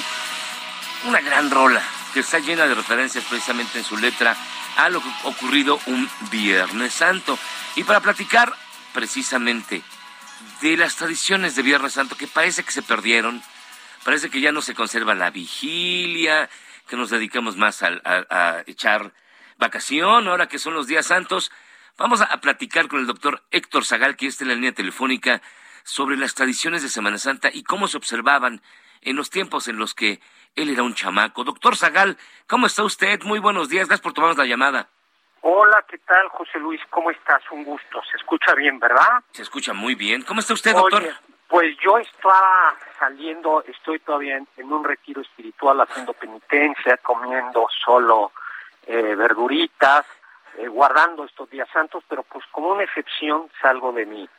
[1.06, 1.82] Una gran rola
[2.14, 4.36] que está llena de referencias precisamente en su letra
[4.76, 7.40] a lo ocurrido un Viernes Santo.
[7.78, 8.54] Y para platicar
[8.94, 9.82] precisamente
[10.60, 13.42] de las tradiciones de Viernes Santo que parece que se perdieron,
[14.04, 16.50] parece que ya no se conserva la vigilia,
[16.90, 19.14] que nos dedicamos más a, a echar
[19.58, 21.54] vacación, ahora que son los días santos.
[21.98, 25.42] Vamos a, platicar con el doctor Héctor Zagal, que está en la línea telefónica,
[25.84, 28.62] sobre las tradiciones de Semana Santa y cómo se observaban
[29.02, 30.20] en los tiempos en los que
[30.56, 31.44] él era un chamaco.
[31.44, 33.22] Doctor Zagal, ¿cómo está usted?
[33.24, 34.90] Muy buenos días, gracias por tomarnos la llamada.
[35.42, 36.80] Hola, ¿qué tal, José Luis?
[36.92, 37.42] ¿Cómo estás?
[37.52, 38.02] Un gusto.
[38.12, 39.24] Se escucha bien, ¿verdad?
[39.32, 40.22] Se escucha muy bien.
[40.22, 41.04] ¿Cómo está usted, doctor?
[41.52, 48.32] pues yo estaba saliendo, estoy todavía en, un retiro espiritual haciendo penitencia, comiendo solo
[48.88, 50.06] eh, verduritas,
[50.58, 54.30] eh, guardando estos días santos, pero pues como una excepción salgo de mi,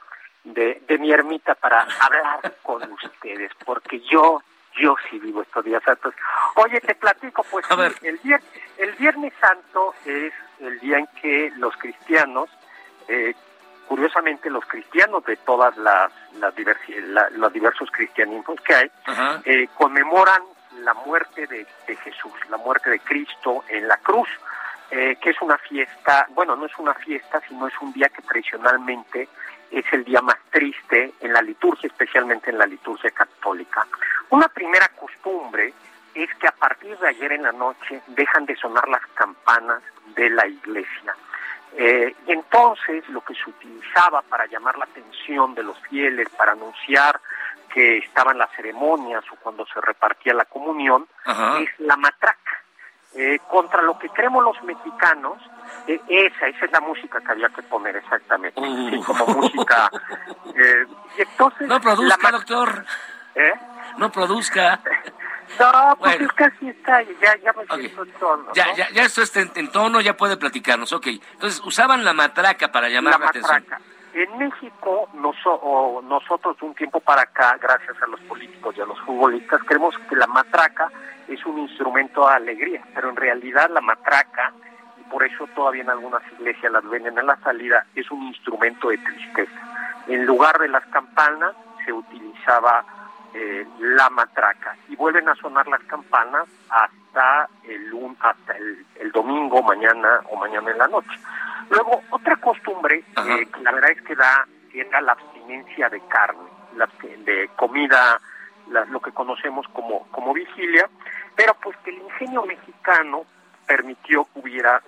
[0.45, 4.43] de, de mi ermita para hablar con ustedes, porque yo,
[4.81, 6.15] yo sí vivo estos días santos.
[6.57, 7.65] Oye, te platico, pues
[8.03, 8.45] el, viernes,
[8.79, 12.51] el Viernes Santo es el día en que los cristianos,
[13.09, 13.35] eh,
[13.89, 16.55] curiosamente los cristianos de todas las, las
[17.33, 18.91] los diversos cristianismos que hay,
[19.45, 20.43] eh, conmemoran
[20.79, 24.29] la muerte de, de Jesús, la muerte de Cristo en la cruz.
[24.95, 28.21] Eh, que es una fiesta, bueno, no es una fiesta, sino es un día que
[28.21, 29.27] tradicionalmente
[29.71, 33.87] es el día más triste en la liturgia, especialmente en la liturgia católica.
[34.29, 35.73] Una primera costumbre
[36.15, 39.83] es que a partir de ayer en la noche dejan de sonar las campanas
[40.15, 41.17] de la iglesia.
[41.75, 46.53] Eh, y entonces lo que se utilizaba para llamar la atención de los fieles, para
[46.53, 47.19] anunciar
[47.73, 51.09] que estaban las ceremonias o cuando se repartía la comunión,
[51.61, 52.42] es la matraca.
[53.15, 55.37] Eh, contra lo que creemos los mexicanos,
[55.87, 59.05] eh, esa, esa es la música que había que poner exactamente, uh.
[59.05, 59.91] como música.
[60.55, 60.87] Eh,
[61.19, 62.85] y entonces, no produzca, doctor.
[63.35, 63.53] ¿Eh?
[63.99, 64.81] No produzca.
[65.59, 68.53] No, pues es casi está, ya, ya me siento en tono.
[68.55, 71.09] Ya, ya, ya esto está en, tono, ya puede platicarnos, ok.
[71.09, 73.65] Entonces, usaban la matraca para llamar la, atención.
[74.15, 79.01] En México, nosotros de un tiempo para acá, gracias a los políticos y a los
[79.01, 80.91] futbolistas, creemos que la matraca
[81.29, 84.53] es un instrumento de alegría, pero en realidad la matraca,
[85.01, 88.91] y por eso todavía en algunas iglesias las venden en la salida, es un instrumento
[88.91, 89.61] de tristeza.
[90.09, 91.55] En lugar de las campanas
[91.87, 92.85] se utilizaba
[93.33, 97.02] eh, la matraca y vuelven a sonar las campanas hasta
[97.65, 101.11] el hasta el, domingo mañana o mañana en la noche.
[101.69, 106.49] Luego otra costumbre eh, que la verdad es que da era la abstinencia de carne
[107.25, 108.19] de comida
[108.89, 110.89] lo que conocemos como como vigilia
[111.37, 113.27] pero pues que el ingenio mexicano
[113.67, 114.83] permitió que hubiera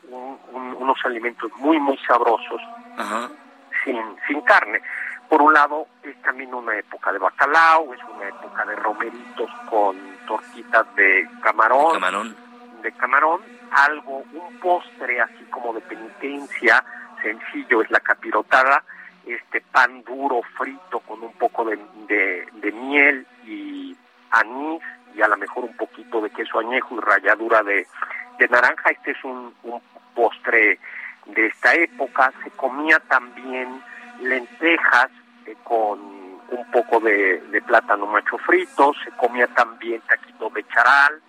[0.53, 2.61] unos alimentos muy, muy sabrosos
[3.83, 4.81] Sin, sin carne.
[5.35, 9.97] Por un lado, es también una época de bacalao, es una época de romeritos con
[10.29, 11.95] tortitas de camarón.
[11.95, 12.37] De camarón.
[12.83, 13.41] De camarón,
[13.73, 16.85] algo, un postre así como de penitencia,
[17.21, 18.85] sencillo, es la capirotada,
[19.27, 23.97] este pan duro, frito, con un poco de, de miel y
[24.31, 24.83] anís,
[25.17, 27.89] y a lo mejor un poquito de queso añejo y ralladura de,
[28.49, 28.91] naranja.
[28.91, 29.53] Este es un,
[30.15, 30.79] postre
[31.27, 32.33] de esta época.
[32.45, 33.83] Se comía también
[34.21, 35.11] lentejas
[35.47, 41.21] eh, con un poco de, plátano macho frito, se comía también taquito de charal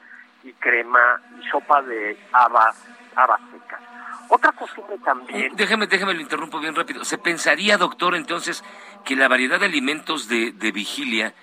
[0.44, 2.76] y crema y sopa de habas,
[3.16, 3.82] habas secas.
[4.30, 5.54] Otra costumbre también...
[5.54, 7.04] Mm, déjeme, déjeme lo interrumpo bien rápido.
[7.06, 8.64] ¿Se pensaría, doctor, entonces,
[9.04, 11.34] que la variedad de alimentos de, de vigilia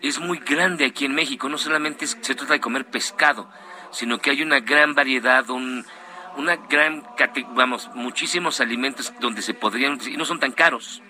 [0.00, 1.48] es muy grande aquí en México?
[1.48, 3.48] No solamente se trata de comer pescado,
[3.90, 5.84] sino que hay una gran variedad, un,
[6.36, 7.04] una gran,
[7.54, 11.02] vamos, muchísimos alimentos donde se podrían, y no son tan caros.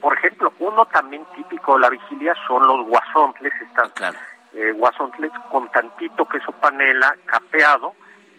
[0.00, 4.18] Por ejemplo, uno también típico de la vigilia son los guasontles, están claro.
[4.52, 7.94] eh, guasontles con tantito queso panela, capeado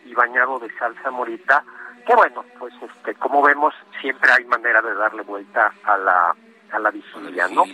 [0.06, 1.64] y bañado de salsa morita,
[2.06, 6.36] que bueno, pues este, como vemos, siempre hay manera de darle vuelta a la,
[6.72, 7.66] a la vigilia, ¿no?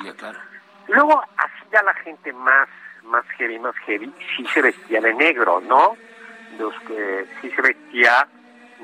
[0.87, 2.67] Luego, así ya la gente más,
[3.03, 5.95] más heavy, más heavy, sí se vestía de negro, ¿no?
[6.59, 8.27] Los que sí se vestía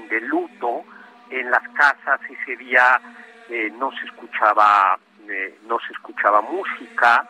[0.09, 0.86] de luto,
[1.30, 3.01] en las casas ese día
[3.49, 7.27] eh, no se escuchaba, eh, no se escuchaba música,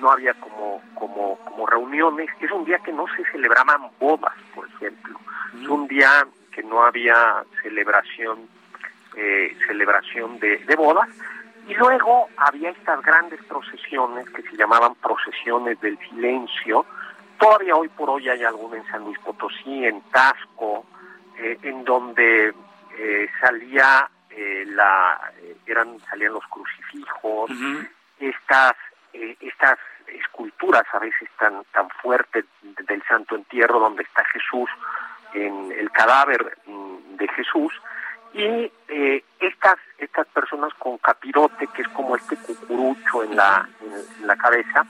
[0.00, 4.66] no había como, como, como reuniones, es un día que no se celebraban bodas, por
[4.66, 5.18] ejemplo,
[5.60, 8.48] es un día que no había celebración,
[9.16, 11.08] eh, celebración de, de bodas,
[11.68, 16.84] y luego había estas grandes procesiones que se llamaban procesiones del silencio.
[17.38, 20.84] Todavía hoy por hoy hay alguna en San Luis Potosí, en Tasco,
[21.38, 22.52] eh, en donde
[22.98, 25.32] eh, salía eh, la
[25.72, 27.50] eran salían los crucifijos,
[28.18, 28.76] estas
[29.12, 34.70] estas esculturas a veces tan tan fuertes del Santo Entierro donde está Jesús
[35.34, 37.72] en el cadáver mm, de Jesús
[38.32, 44.26] y eh, estas estas personas con capirote que es como este cucurucho en la en,
[44.26, 44.86] la cabeza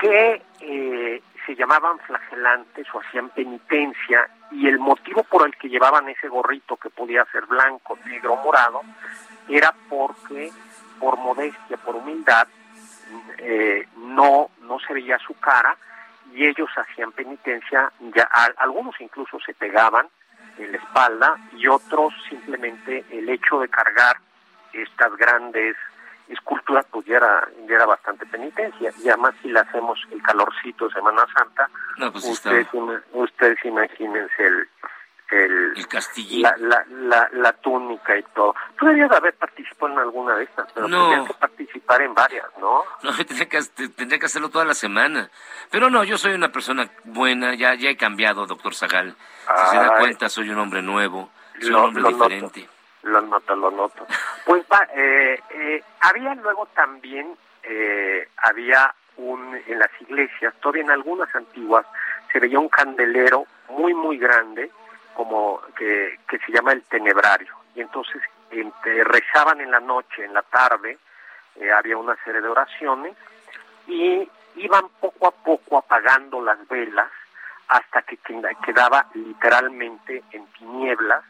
[0.00, 6.08] que eh, se llamaban flagelantes o hacían penitencia y el motivo por el que llevaban
[6.08, 8.82] ese gorrito que podía ser blanco, negro, morado
[9.48, 10.50] era porque
[10.98, 12.48] por modestia, por humildad
[13.38, 15.76] eh, no no se veía su cara
[16.32, 20.08] y ellos hacían penitencia ya algunos incluso se pegaban
[20.58, 24.16] en la espalda y otros simplemente el hecho de cargar
[24.72, 25.76] estas grandes
[26.28, 30.90] esculturas pues ya era, ya era bastante penitencia y además si le hacemos el calorcito
[30.90, 31.70] Semana Santa
[32.12, 32.66] pues ustedes,
[33.12, 34.68] ustedes imagínense el,
[35.30, 38.54] el, el la, la, la, túnica y todo.
[38.78, 41.08] Tú deberías haber participado en alguna de estas, pero no.
[41.08, 42.84] tendrías que participar en varias, ¿no?
[43.02, 43.62] No, tendría que,
[43.96, 45.30] tendría que hacerlo toda la semana.
[45.70, 49.16] Pero no, yo soy una persona buena, ya, ya he cambiado, doctor Zagal.
[49.46, 52.68] Si se da cuenta, soy un hombre nuevo, soy un hombre diferente.
[53.06, 54.06] Lo noto, lo noto.
[54.44, 61.32] Pues eh, eh, había luego también, eh, había un, en las iglesias, todavía en algunas
[61.34, 61.86] antiguas,
[62.32, 64.70] se veía un candelero muy, muy grande,
[65.14, 67.54] como que, que se llama el tenebrario.
[67.74, 68.20] Y entonces
[69.04, 70.98] rezaban en la noche, en la tarde,
[71.56, 73.16] eh, había una serie de oraciones
[73.86, 77.10] y iban poco a poco apagando las velas
[77.68, 78.18] hasta que
[78.64, 81.22] quedaba literalmente en tinieblas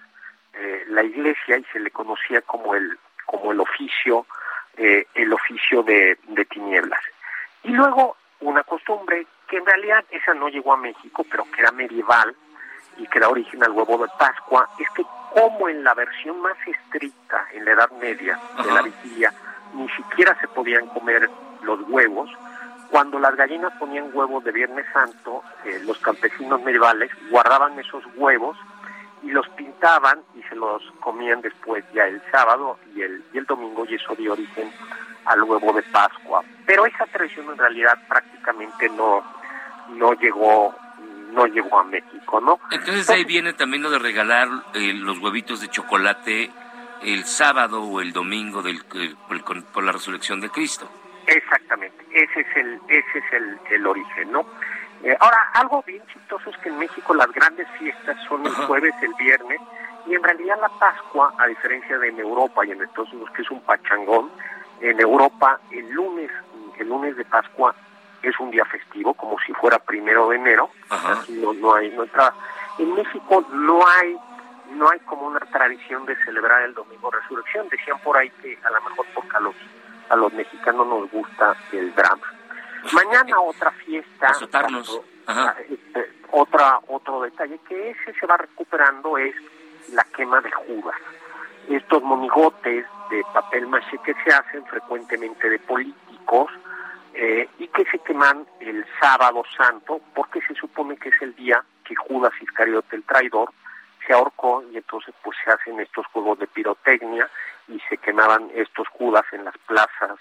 [0.56, 4.26] eh, la iglesia y se le conocía como el como el oficio
[4.76, 7.00] eh, el oficio de, de tinieblas.
[7.62, 11.72] Y luego una costumbre que en realidad esa no llegó a México pero que era
[11.72, 12.34] medieval
[12.98, 15.02] y que da origen al huevo de Pascua es que
[15.32, 19.32] como en la versión más estricta en la Edad Media de la vigilia
[19.74, 21.28] ni siquiera se podían comer
[21.62, 22.30] los huevos
[22.90, 28.56] cuando las gallinas ponían huevos de Viernes Santo, eh, los campesinos medievales guardaban esos huevos
[29.26, 33.44] y los pintaban y se los comían después ya el sábado y el, y el
[33.44, 34.70] domingo y eso dio origen
[35.24, 36.44] al huevo de Pascua.
[36.64, 39.24] Pero esa tradición en realidad prácticamente no,
[39.90, 40.74] no llegó
[41.32, 42.60] no llegó a México, ¿no?
[42.70, 46.50] Entonces ahí viene también lo de regalar eh, los huevitos de chocolate
[47.02, 50.88] el sábado o el domingo del, por la resurrección de Cristo.
[51.26, 54.46] Exactamente, ese es el, ese es el, el origen, ¿no?
[55.06, 58.92] Eh, ahora, algo bien chistoso es que en México las grandes fiestas son el jueves,
[59.02, 59.60] el viernes,
[60.04, 63.42] y en realidad la Pascua, a diferencia de en Europa y en Estados Unidos, que
[63.42, 64.32] es un pachangón,
[64.80, 66.28] en Europa el lunes,
[66.76, 67.72] el lunes de Pascua
[68.20, 70.70] es un día festivo, como si fuera primero de enero,
[71.28, 72.04] no, no hay, no
[72.76, 74.16] En México no hay
[74.72, 77.68] no hay como una tradición de celebrar el domingo resurrección.
[77.68, 81.94] Decían por ahí que a lo mejor por a a los mexicanos nos gusta el
[81.94, 82.35] drama.
[82.92, 84.32] Mañana otra fiesta,
[85.26, 89.34] ah, este, otra otro detalle que ese se va recuperando es
[89.92, 90.96] la quema de Judas.
[91.68, 96.50] Estos monigotes de papel maché que se hacen frecuentemente de políticos
[97.14, 101.64] eh, y que se queman el sábado santo porque se supone que es el día
[101.84, 103.52] que Judas Iscariote el traidor
[104.06, 107.28] se ahorcó y entonces pues se hacen estos juegos de pirotecnia
[107.68, 110.18] y se quemaban estos judas en las plazas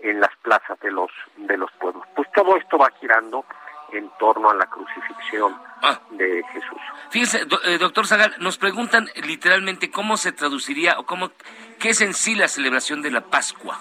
[0.00, 2.04] en las plazas de los de los pueblos.
[2.14, 3.44] Pues todo esto va girando
[3.92, 6.00] en torno a la crucifixión ah.
[6.10, 6.78] de Jesús.
[7.10, 11.30] Fíjese, eh, doctor Zagal, nos preguntan literalmente cómo se traduciría o cómo,
[11.78, 13.78] qué es en sí la celebración de la Pascua.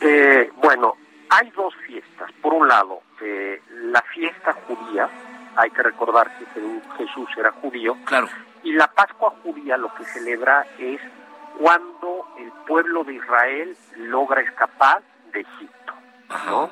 [0.00, 0.96] Eh, bueno,
[1.30, 2.30] hay dos fiestas.
[2.40, 5.08] Por un lado, eh, la fiesta judía,
[5.56, 6.46] hay que recordar que
[6.98, 7.96] Jesús era judío.
[8.04, 8.28] Claro.
[8.62, 11.00] Y la Pascua judía lo que celebra es
[11.62, 15.00] cuando el pueblo de Israel logra escapar
[15.32, 15.92] de Egipto,
[16.46, 16.70] ¿no?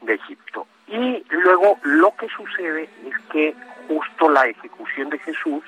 [0.00, 0.66] De Egipto.
[0.86, 3.54] Y luego lo que sucede es que
[3.88, 5.62] justo la ejecución de Jesús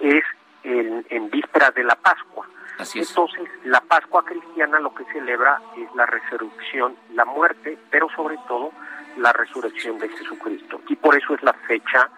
[0.00, 0.24] es
[0.64, 2.48] en, en vísperas de la Pascua.
[2.76, 3.08] Así es.
[3.10, 8.72] Entonces, la Pascua cristiana lo que celebra es la resurrección, la muerte, pero sobre todo
[9.16, 10.80] la resurrección de Jesucristo.
[10.88, 12.10] Y por eso es la fecha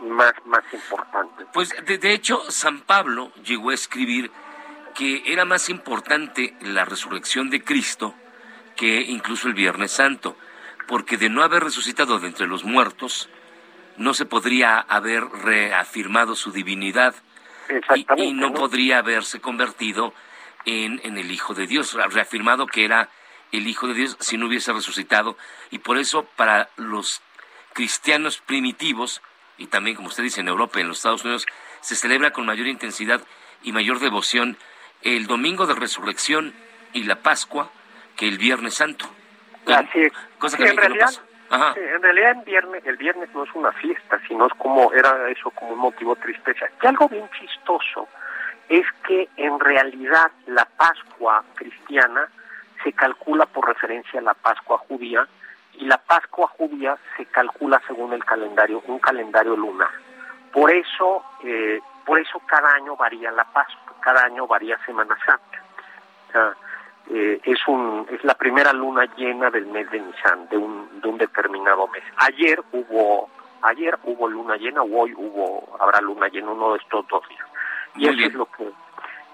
[0.00, 1.44] más, más importante.
[1.52, 4.30] Pues de, de hecho, San Pablo llegó a escribir
[5.00, 8.14] que era más importante la resurrección de Cristo
[8.76, 10.36] que incluso el Viernes Santo,
[10.86, 13.30] porque de no haber resucitado de entre los muertos,
[13.96, 17.14] no se podría haber reafirmado su divinidad
[18.18, 20.12] y, no, podría haberse convertido
[20.66, 23.08] en, en el Hijo de Dios, reafirmado que era
[23.52, 25.38] el Hijo de Dios si no hubiese resucitado.
[25.70, 27.22] Y por eso para los
[27.72, 29.22] cristianos primitivos,
[29.56, 31.46] y también como usted dice en Europa y en los Estados Unidos,
[31.80, 33.22] se celebra con mayor intensidad
[33.62, 34.58] y mayor devoción
[35.02, 36.52] el domingo de resurrección
[36.92, 37.70] y la Pascua
[38.16, 39.06] que el Viernes Santo.
[39.66, 40.12] Así es.
[40.38, 41.10] Cosa que en realidad,
[41.50, 45.50] en realidad el viernes, el viernes no es una fiesta, sino es como, era eso
[45.50, 46.66] como un motivo de tristeza.
[46.82, 48.08] Y algo bien chistoso
[48.68, 52.28] es que en realidad la Pascua cristiana
[52.84, 55.26] se calcula por referencia a la Pascua judía
[55.74, 59.90] y la Pascua judía se calcula según el calendario, un calendario lunar.
[60.52, 66.56] Por eso, eh, por eso cada año varía la Pascua, cada año varía Semana Santa.
[67.12, 71.08] Eh, es un es la primera luna llena del mes de Nisan, de un, de
[71.08, 72.04] un determinado mes.
[72.16, 73.28] Ayer hubo
[73.62, 77.46] ayer hubo luna llena o hoy hubo habrá luna llena uno de estos dos días.
[77.96, 78.70] Y eso es lo que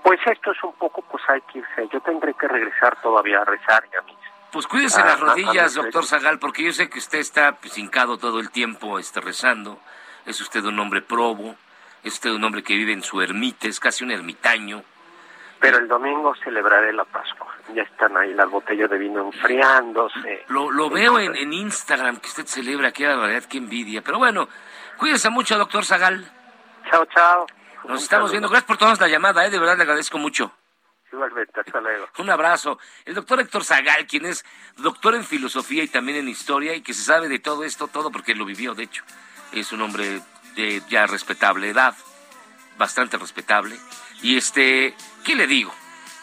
[0.07, 1.89] pues esto es un poco, pues hay que irse.
[1.93, 4.17] Yo tendré que regresar todavía a rezar y a mí.
[4.53, 8.39] Pues cuídese las rodillas, doctor Zagal, porque yo sé que usted está pues, hincado todo
[8.39, 9.81] el tiempo este, rezando.
[10.25, 11.57] Es usted un hombre probo,
[12.09, 14.83] es usted un hombre que vive en su ermita, es casi un ermitaño.
[15.61, 17.55] Pero el domingo celebraré la Pascua.
[17.75, 20.45] Ya están ahí las botellas de vino enfriándose.
[20.49, 24.03] Lo, lo veo en, en, Instagram que usted celebra, qué verdad, qué envidia.
[24.03, 24.49] Pero bueno,
[24.99, 26.31] cuídese mucho, doctor Zagal.
[26.91, 27.47] Chao, chao.
[27.89, 28.49] Nos estamos viendo.
[28.49, 29.51] Gracias por tomarnos la llamada, ¿eh?
[29.51, 30.53] de verdad le agradezco mucho.
[31.13, 32.07] Igualmente, hasta luego.
[32.19, 32.79] Un abrazo.
[33.05, 34.45] El doctor Héctor Zagal, quien es
[34.77, 38.11] doctor en filosofía y también en historia y que se sabe de todo esto, todo
[38.11, 39.05] porque lo vivió, de hecho.
[39.53, 40.21] Es un hombre
[40.57, 41.95] de ya respetable edad,
[42.79, 43.79] bastante respetable.
[44.23, 44.95] Y este,
[45.25, 45.73] ¿qué le digo?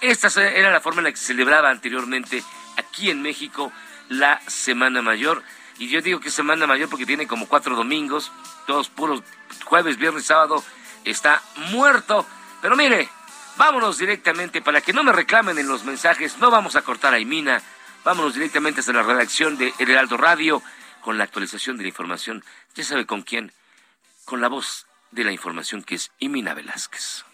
[0.01, 2.43] Esta era la forma en la que se celebraba anteriormente
[2.77, 3.71] aquí en México
[4.09, 5.43] la Semana Mayor.
[5.77, 8.31] Y yo digo que Semana Mayor porque tiene como cuatro domingos,
[8.67, 9.23] todos puros
[9.63, 10.63] jueves, viernes, sábado
[11.05, 12.25] está muerto.
[12.61, 13.09] Pero mire,
[13.57, 17.19] vámonos directamente, para que no me reclamen en los mensajes, no vamos a cortar a
[17.19, 17.61] Imina,
[18.03, 20.61] vámonos directamente hasta la redacción de Heraldo Radio
[21.01, 22.43] con la actualización de la información.
[22.75, 23.51] Ya sabe con quién,
[24.25, 27.25] con la voz de la información que es Imina Velázquez.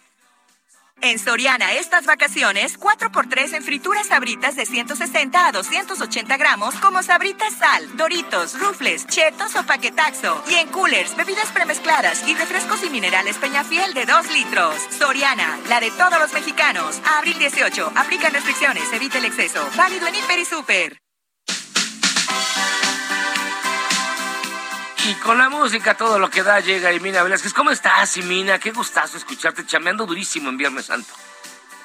[1.02, 7.54] En Soriana, estas vacaciones, 4x3 en frituras sabritas de 160 a 280 gramos, como sabritas
[7.54, 10.44] sal, doritos, rufles, chetos o paquetaxo.
[10.50, 14.74] Y en coolers, bebidas premezcladas y refrescos y minerales Peñafiel de 2 litros.
[14.98, 17.00] Soriana, la de todos los mexicanos.
[17.16, 19.66] abril 18, aplican restricciones, evite el exceso.
[19.76, 21.00] Válido en Hiper y Super.
[25.08, 27.54] Y con la música, todo lo que da, llega Imina Velázquez.
[27.54, 28.58] ¿Cómo estás, Imina?
[28.58, 31.12] Qué gustazo escucharte chameando durísimo en Viernes Santo.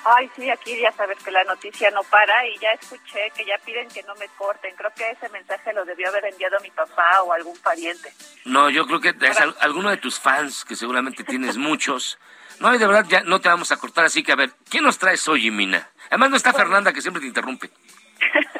[0.03, 3.57] Ay, sí, aquí ya sabes que la noticia no para y ya escuché que ya
[3.65, 4.75] piden que no me corten.
[4.75, 8.13] Creo que ese mensaje lo debió haber enviado mi papá o algún pariente.
[8.43, 12.19] No, yo creo que es alguno de tus fans, que seguramente tienes muchos.
[12.59, 14.81] No, y de verdad ya no te vamos a cortar, así que a ver, ¿qué
[14.81, 15.89] nos traes hoy, Imina?
[16.09, 17.71] Además no está pues Fernanda, que siempre te interrumpe.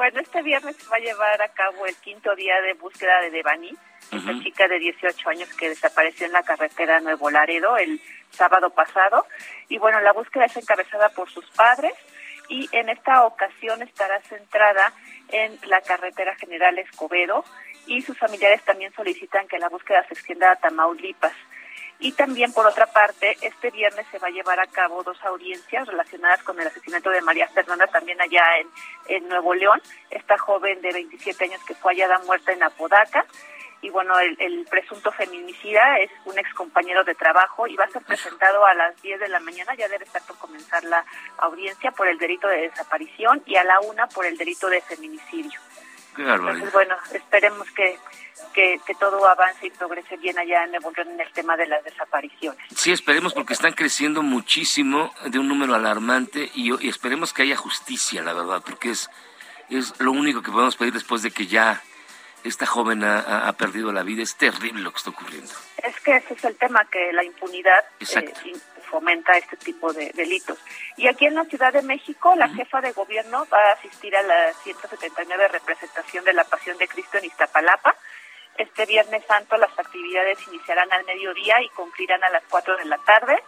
[0.00, 3.30] Bueno, este viernes se va a llevar a cabo el quinto día de búsqueda de
[3.30, 3.76] Devani,
[4.10, 9.26] esta chica de 18 años que desapareció en la carretera Nuevo Laredo el sábado pasado.
[9.68, 11.92] Y bueno, la búsqueda es encabezada por sus padres
[12.48, 14.94] y en esta ocasión estará centrada
[15.28, 17.44] en la carretera General Escobedo
[17.86, 21.34] y sus familiares también solicitan que la búsqueda se extienda a Tamaulipas.
[22.02, 25.86] Y también, por otra parte, este viernes se va a llevar a cabo dos audiencias
[25.86, 28.42] relacionadas con el asesinato de María Fernanda, también allá
[29.06, 33.26] en, Nuevo León, esta joven de 27 años que fue hallada muerta en Apodaca.
[33.82, 38.02] y bueno, el, presunto feminicida es un ex compañero de trabajo y va a ser
[38.02, 41.04] presentado a las 10 de la mañana, ya debe estar por comenzar la
[41.38, 45.60] audiencia por el delito de desaparición y a la una por el delito de feminicidio.
[46.16, 47.98] Entonces, bueno, esperemos que,
[48.52, 52.62] que, todo avance y progrese bien allá en Nuevo en el tema de las desapariciones.
[52.74, 57.56] Sí, esperemos porque están creciendo muchísimo de un número alarmante y, y esperemos que haya
[57.56, 59.08] justicia, la verdad, porque es,
[59.70, 61.82] es lo único que podemos pedir después de que ya
[62.44, 64.22] esta joven ha, perdido la vida.
[64.22, 65.52] Es terrible lo que está ocurriendo.
[65.82, 68.32] Es que ese es el tema, que la impunidad eh,
[68.90, 70.58] fomenta este tipo de delitos.
[70.96, 74.22] Y aquí en la Ciudad de México, la jefa de gobierno va a asistir a
[74.22, 77.96] la 179 representación de la Pasión de Cristo en Iztapalapa.
[78.56, 82.98] Este Viernes Santo las actividades iniciarán al mediodía y concluirán a las 4 de la
[82.98, 83.42] tarde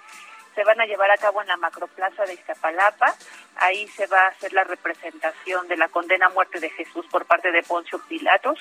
[0.54, 3.14] se van a llevar a cabo en la macroplaza de Iztapalapa.
[3.56, 7.26] Ahí se va a hacer la representación de la condena a muerte de Jesús por
[7.26, 8.58] parte de Poncio Pilatos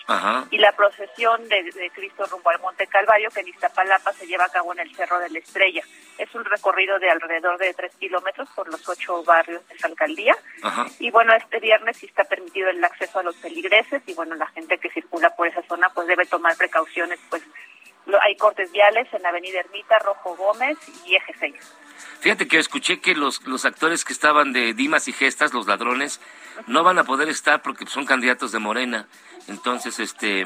[0.51, 4.49] y la procesión de, Cristo rumbo al Monte Calvario que en Iztapalapa se lleva a
[4.49, 5.81] cabo en el Cerro de la Estrella.
[6.17, 10.35] Es un recorrido de alrededor de tres kilómetros por los ocho barrios de esa alcaldía.
[10.99, 14.47] Y bueno, este viernes sí está permitido el acceso a los peligreses y bueno, la
[14.47, 17.43] gente que circula por esa zona pues debe tomar precauciones pues
[18.21, 21.80] hay cortes viales en Avenida Ermita, Rojo Gómez y Eje 6.
[22.19, 26.19] Fíjate que escuché que los, los actores que estaban de Dimas y Gestas, los ladrones,
[26.67, 29.07] no van a poder estar porque son candidatos de Morena.
[29.47, 30.45] Entonces, este...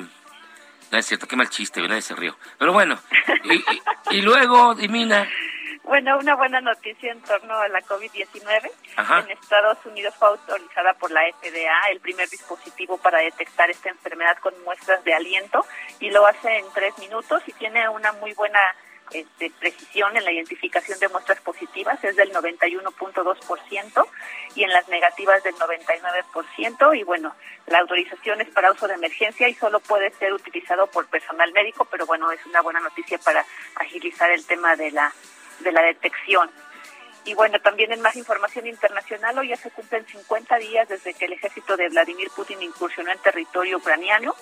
[0.91, 2.37] No es cierto, qué mal chiste, nadie se rió.
[2.59, 2.99] Pero bueno,
[3.43, 5.27] y, y luego, Dimina...
[5.85, 8.71] Bueno, una buena noticia en torno a la COVID-19.
[8.97, 14.35] En Estados Unidos fue autorizada por la FDA el primer dispositivo para detectar esta enfermedad
[14.39, 15.63] con muestras de aliento
[15.99, 18.59] y lo hace en tres minutos y tiene una muy buena
[19.11, 24.07] este, precisión en la identificación de muestras positivas, es del 91.2%
[24.55, 26.97] y en las negativas del 99%.
[26.97, 27.35] Y bueno,
[27.67, 31.85] la autorización es para uso de emergencia y solo puede ser utilizado por personal médico,
[31.85, 33.45] pero bueno, es una buena noticia para
[33.75, 35.13] agilizar el tema de la
[35.59, 36.49] de la detección.
[37.25, 41.25] Y bueno, también en más información internacional, hoy ya se cumplen 50 días desde que
[41.25, 44.35] el ejército de Vladimir Putin incursionó en territorio ucraniano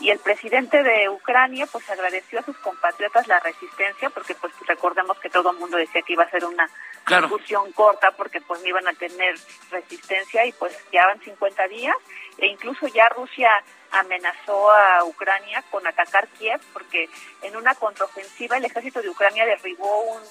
[0.00, 5.18] y el presidente de Ucrania pues agradeció a sus compatriotas la resistencia porque pues recordemos
[5.18, 6.68] que todo el mundo decía que iba a ser una
[7.10, 9.36] incursión corta porque pues no iban a tener
[9.70, 11.96] resistencia y pues ya van 50 días
[12.38, 13.50] e incluso ya Rusia
[13.90, 17.08] amenazó a Ucrania con atacar Kiev porque
[17.42, 20.22] en una contraofensiva el ejército de Ucrania derribó un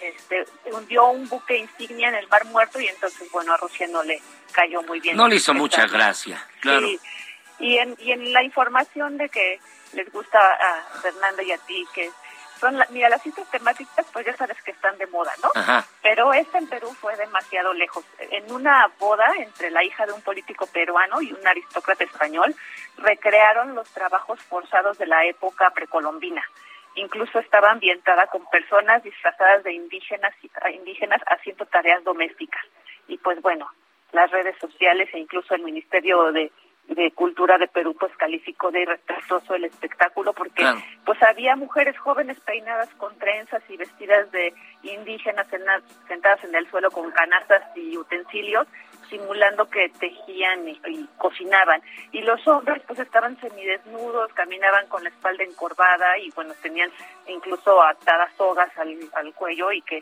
[0.00, 4.02] este, hundió un buque insignia en el Mar Muerto y entonces, bueno, a Rusia no
[4.02, 4.20] le
[4.52, 5.16] cayó muy bien.
[5.16, 6.88] No le hizo mucha gracia, claro.
[7.58, 9.60] Y, en, y en la información de que
[9.92, 12.10] les gusta a Fernando y a ti, que
[12.58, 15.50] son, mira, las citas temáticas, pues ya sabes que están de moda, ¿no?
[16.02, 18.04] Pero esta en Perú fue demasiado lejos.
[18.18, 22.54] En una boda entre la hija de un político peruano y un aristócrata español,
[22.98, 26.42] recrearon los trabajos forzados de la época precolombina.
[26.96, 30.32] Incluso estaba ambientada con personas disfrazadas de indígenas,
[30.72, 32.64] indígenas haciendo tareas domésticas.
[33.08, 33.68] Y pues bueno,
[34.12, 36.52] las redes sociales e incluso el Ministerio de
[36.88, 40.64] de Cultura de Perú pues calificó de irrespetuoso el espectáculo porque
[41.04, 45.46] pues había mujeres jóvenes peinadas con trenzas y vestidas de indígenas
[46.08, 48.66] sentadas en el suelo con canastas y utensilios
[49.08, 51.82] simulando que tejían y, cocinaban.
[52.12, 56.90] Y los hombres pues estaban semidesnudos caminaban con la espalda encorvada y bueno tenían
[57.28, 60.00] incluso atadas sogas al, al cuello y que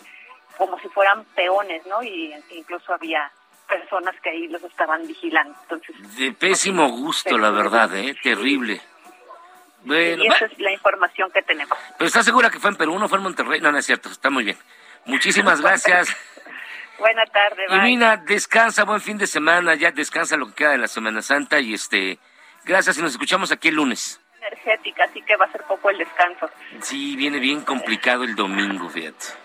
[0.58, 3.30] como si fueran peones no y incluso había
[3.72, 5.54] personas que ahí los estaban vigilando.
[5.62, 8.14] Entonces, de pésimo gusto, la verdad, ¿eh?
[8.22, 8.80] Terrible.
[9.84, 11.76] Bueno, y esa es la información que tenemos.
[11.96, 13.60] ¿Pero estás segura que fue en Perú, no fue en Monterrey?
[13.60, 14.58] No, no es cierto, está muy bien.
[15.06, 16.14] Muchísimas gracias.
[16.98, 17.78] Buena tarde, bye.
[17.78, 21.22] Y Mina, descansa, buen fin de semana, ya descansa lo que queda de la Semana
[21.22, 22.18] Santa y este,
[22.64, 24.20] gracias y nos escuchamos aquí el lunes.
[24.38, 26.50] Energética, así que va a ser poco el descanso.
[26.80, 29.41] Sí, viene bien complicado el domingo, fíjate.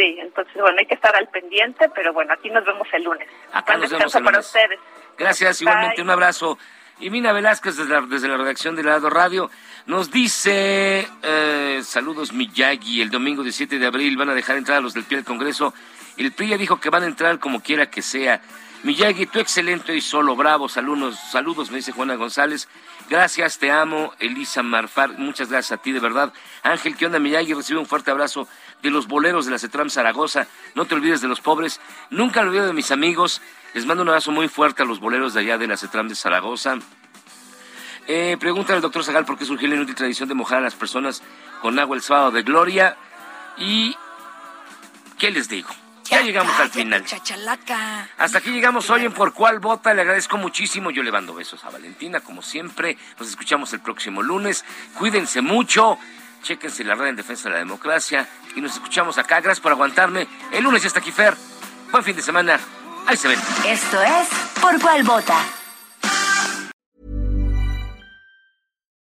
[0.00, 3.28] Sí, entonces, bueno, hay que estar al pendiente, pero bueno, aquí nos vemos el lunes.
[3.52, 4.32] Acá nos vemos el lunes.
[4.32, 4.80] para ustedes.
[5.18, 6.56] Gracias, igualmente un abrazo.
[7.00, 9.50] Y Mina Velázquez desde la, desde la redacción de Lado Radio
[9.84, 14.80] nos dice, eh, saludos Miyagi, el domingo 17 de abril van a dejar entrar a
[14.80, 15.74] los del PRI al Congreso.
[16.16, 18.40] El PRI ya dijo que van a entrar como quiera que sea.
[18.82, 22.66] Miyagi, tú excelente y solo, bravo, saludos, saludos, me dice Juana González.
[23.10, 26.32] Gracias, te amo, Elisa Marfar, muchas gracias a ti, de verdad.
[26.62, 27.52] Ángel, ¿qué onda, Miyagi?
[27.52, 28.48] Recibe un fuerte abrazo
[28.82, 30.46] de los boleros de la CETRAM Zaragoza.
[30.74, 31.78] No te olvides de los pobres.
[32.08, 33.42] Nunca olvido de mis amigos.
[33.74, 36.14] Les mando un abrazo muy fuerte a los boleros de allá de la CETRAM de
[36.14, 36.78] Zaragoza.
[38.06, 40.74] Eh, pregúntale al doctor Zagal por qué surgió la inútil tradición de mojar a las
[40.74, 41.22] personas
[41.60, 42.96] con agua el sábado de gloria.
[43.58, 43.94] Y,
[45.18, 45.68] ¿qué les digo?
[46.10, 47.04] Ya, llegamos al final.
[48.18, 49.94] Hasta aquí llegamos hoy en Por Cuál Vota.
[49.94, 50.90] Le agradezco muchísimo.
[50.90, 52.96] Yo le mando besos a Valentina, como siempre.
[53.18, 54.64] Nos escuchamos el próximo lunes.
[54.98, 55.98] Cuídense mucho.
[56.42, 58.28] Chéquense la red en defensa de la democracia.
[58.56, 59.40] Y nos escuchamos acá.
[59.40, 60.26] Gracias por aguantarme.
[60.52, 61.36] El lunes ya está aquí Fer.
[61.92, 62.58] Buen fin de semana.
[63.06, 63.38] Ahí se ven.
[63.66, 64.28] Esto es
[64.60, 65.38] Por Cuál Vota.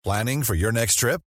[0.04, 1.22] Planning for your next trip?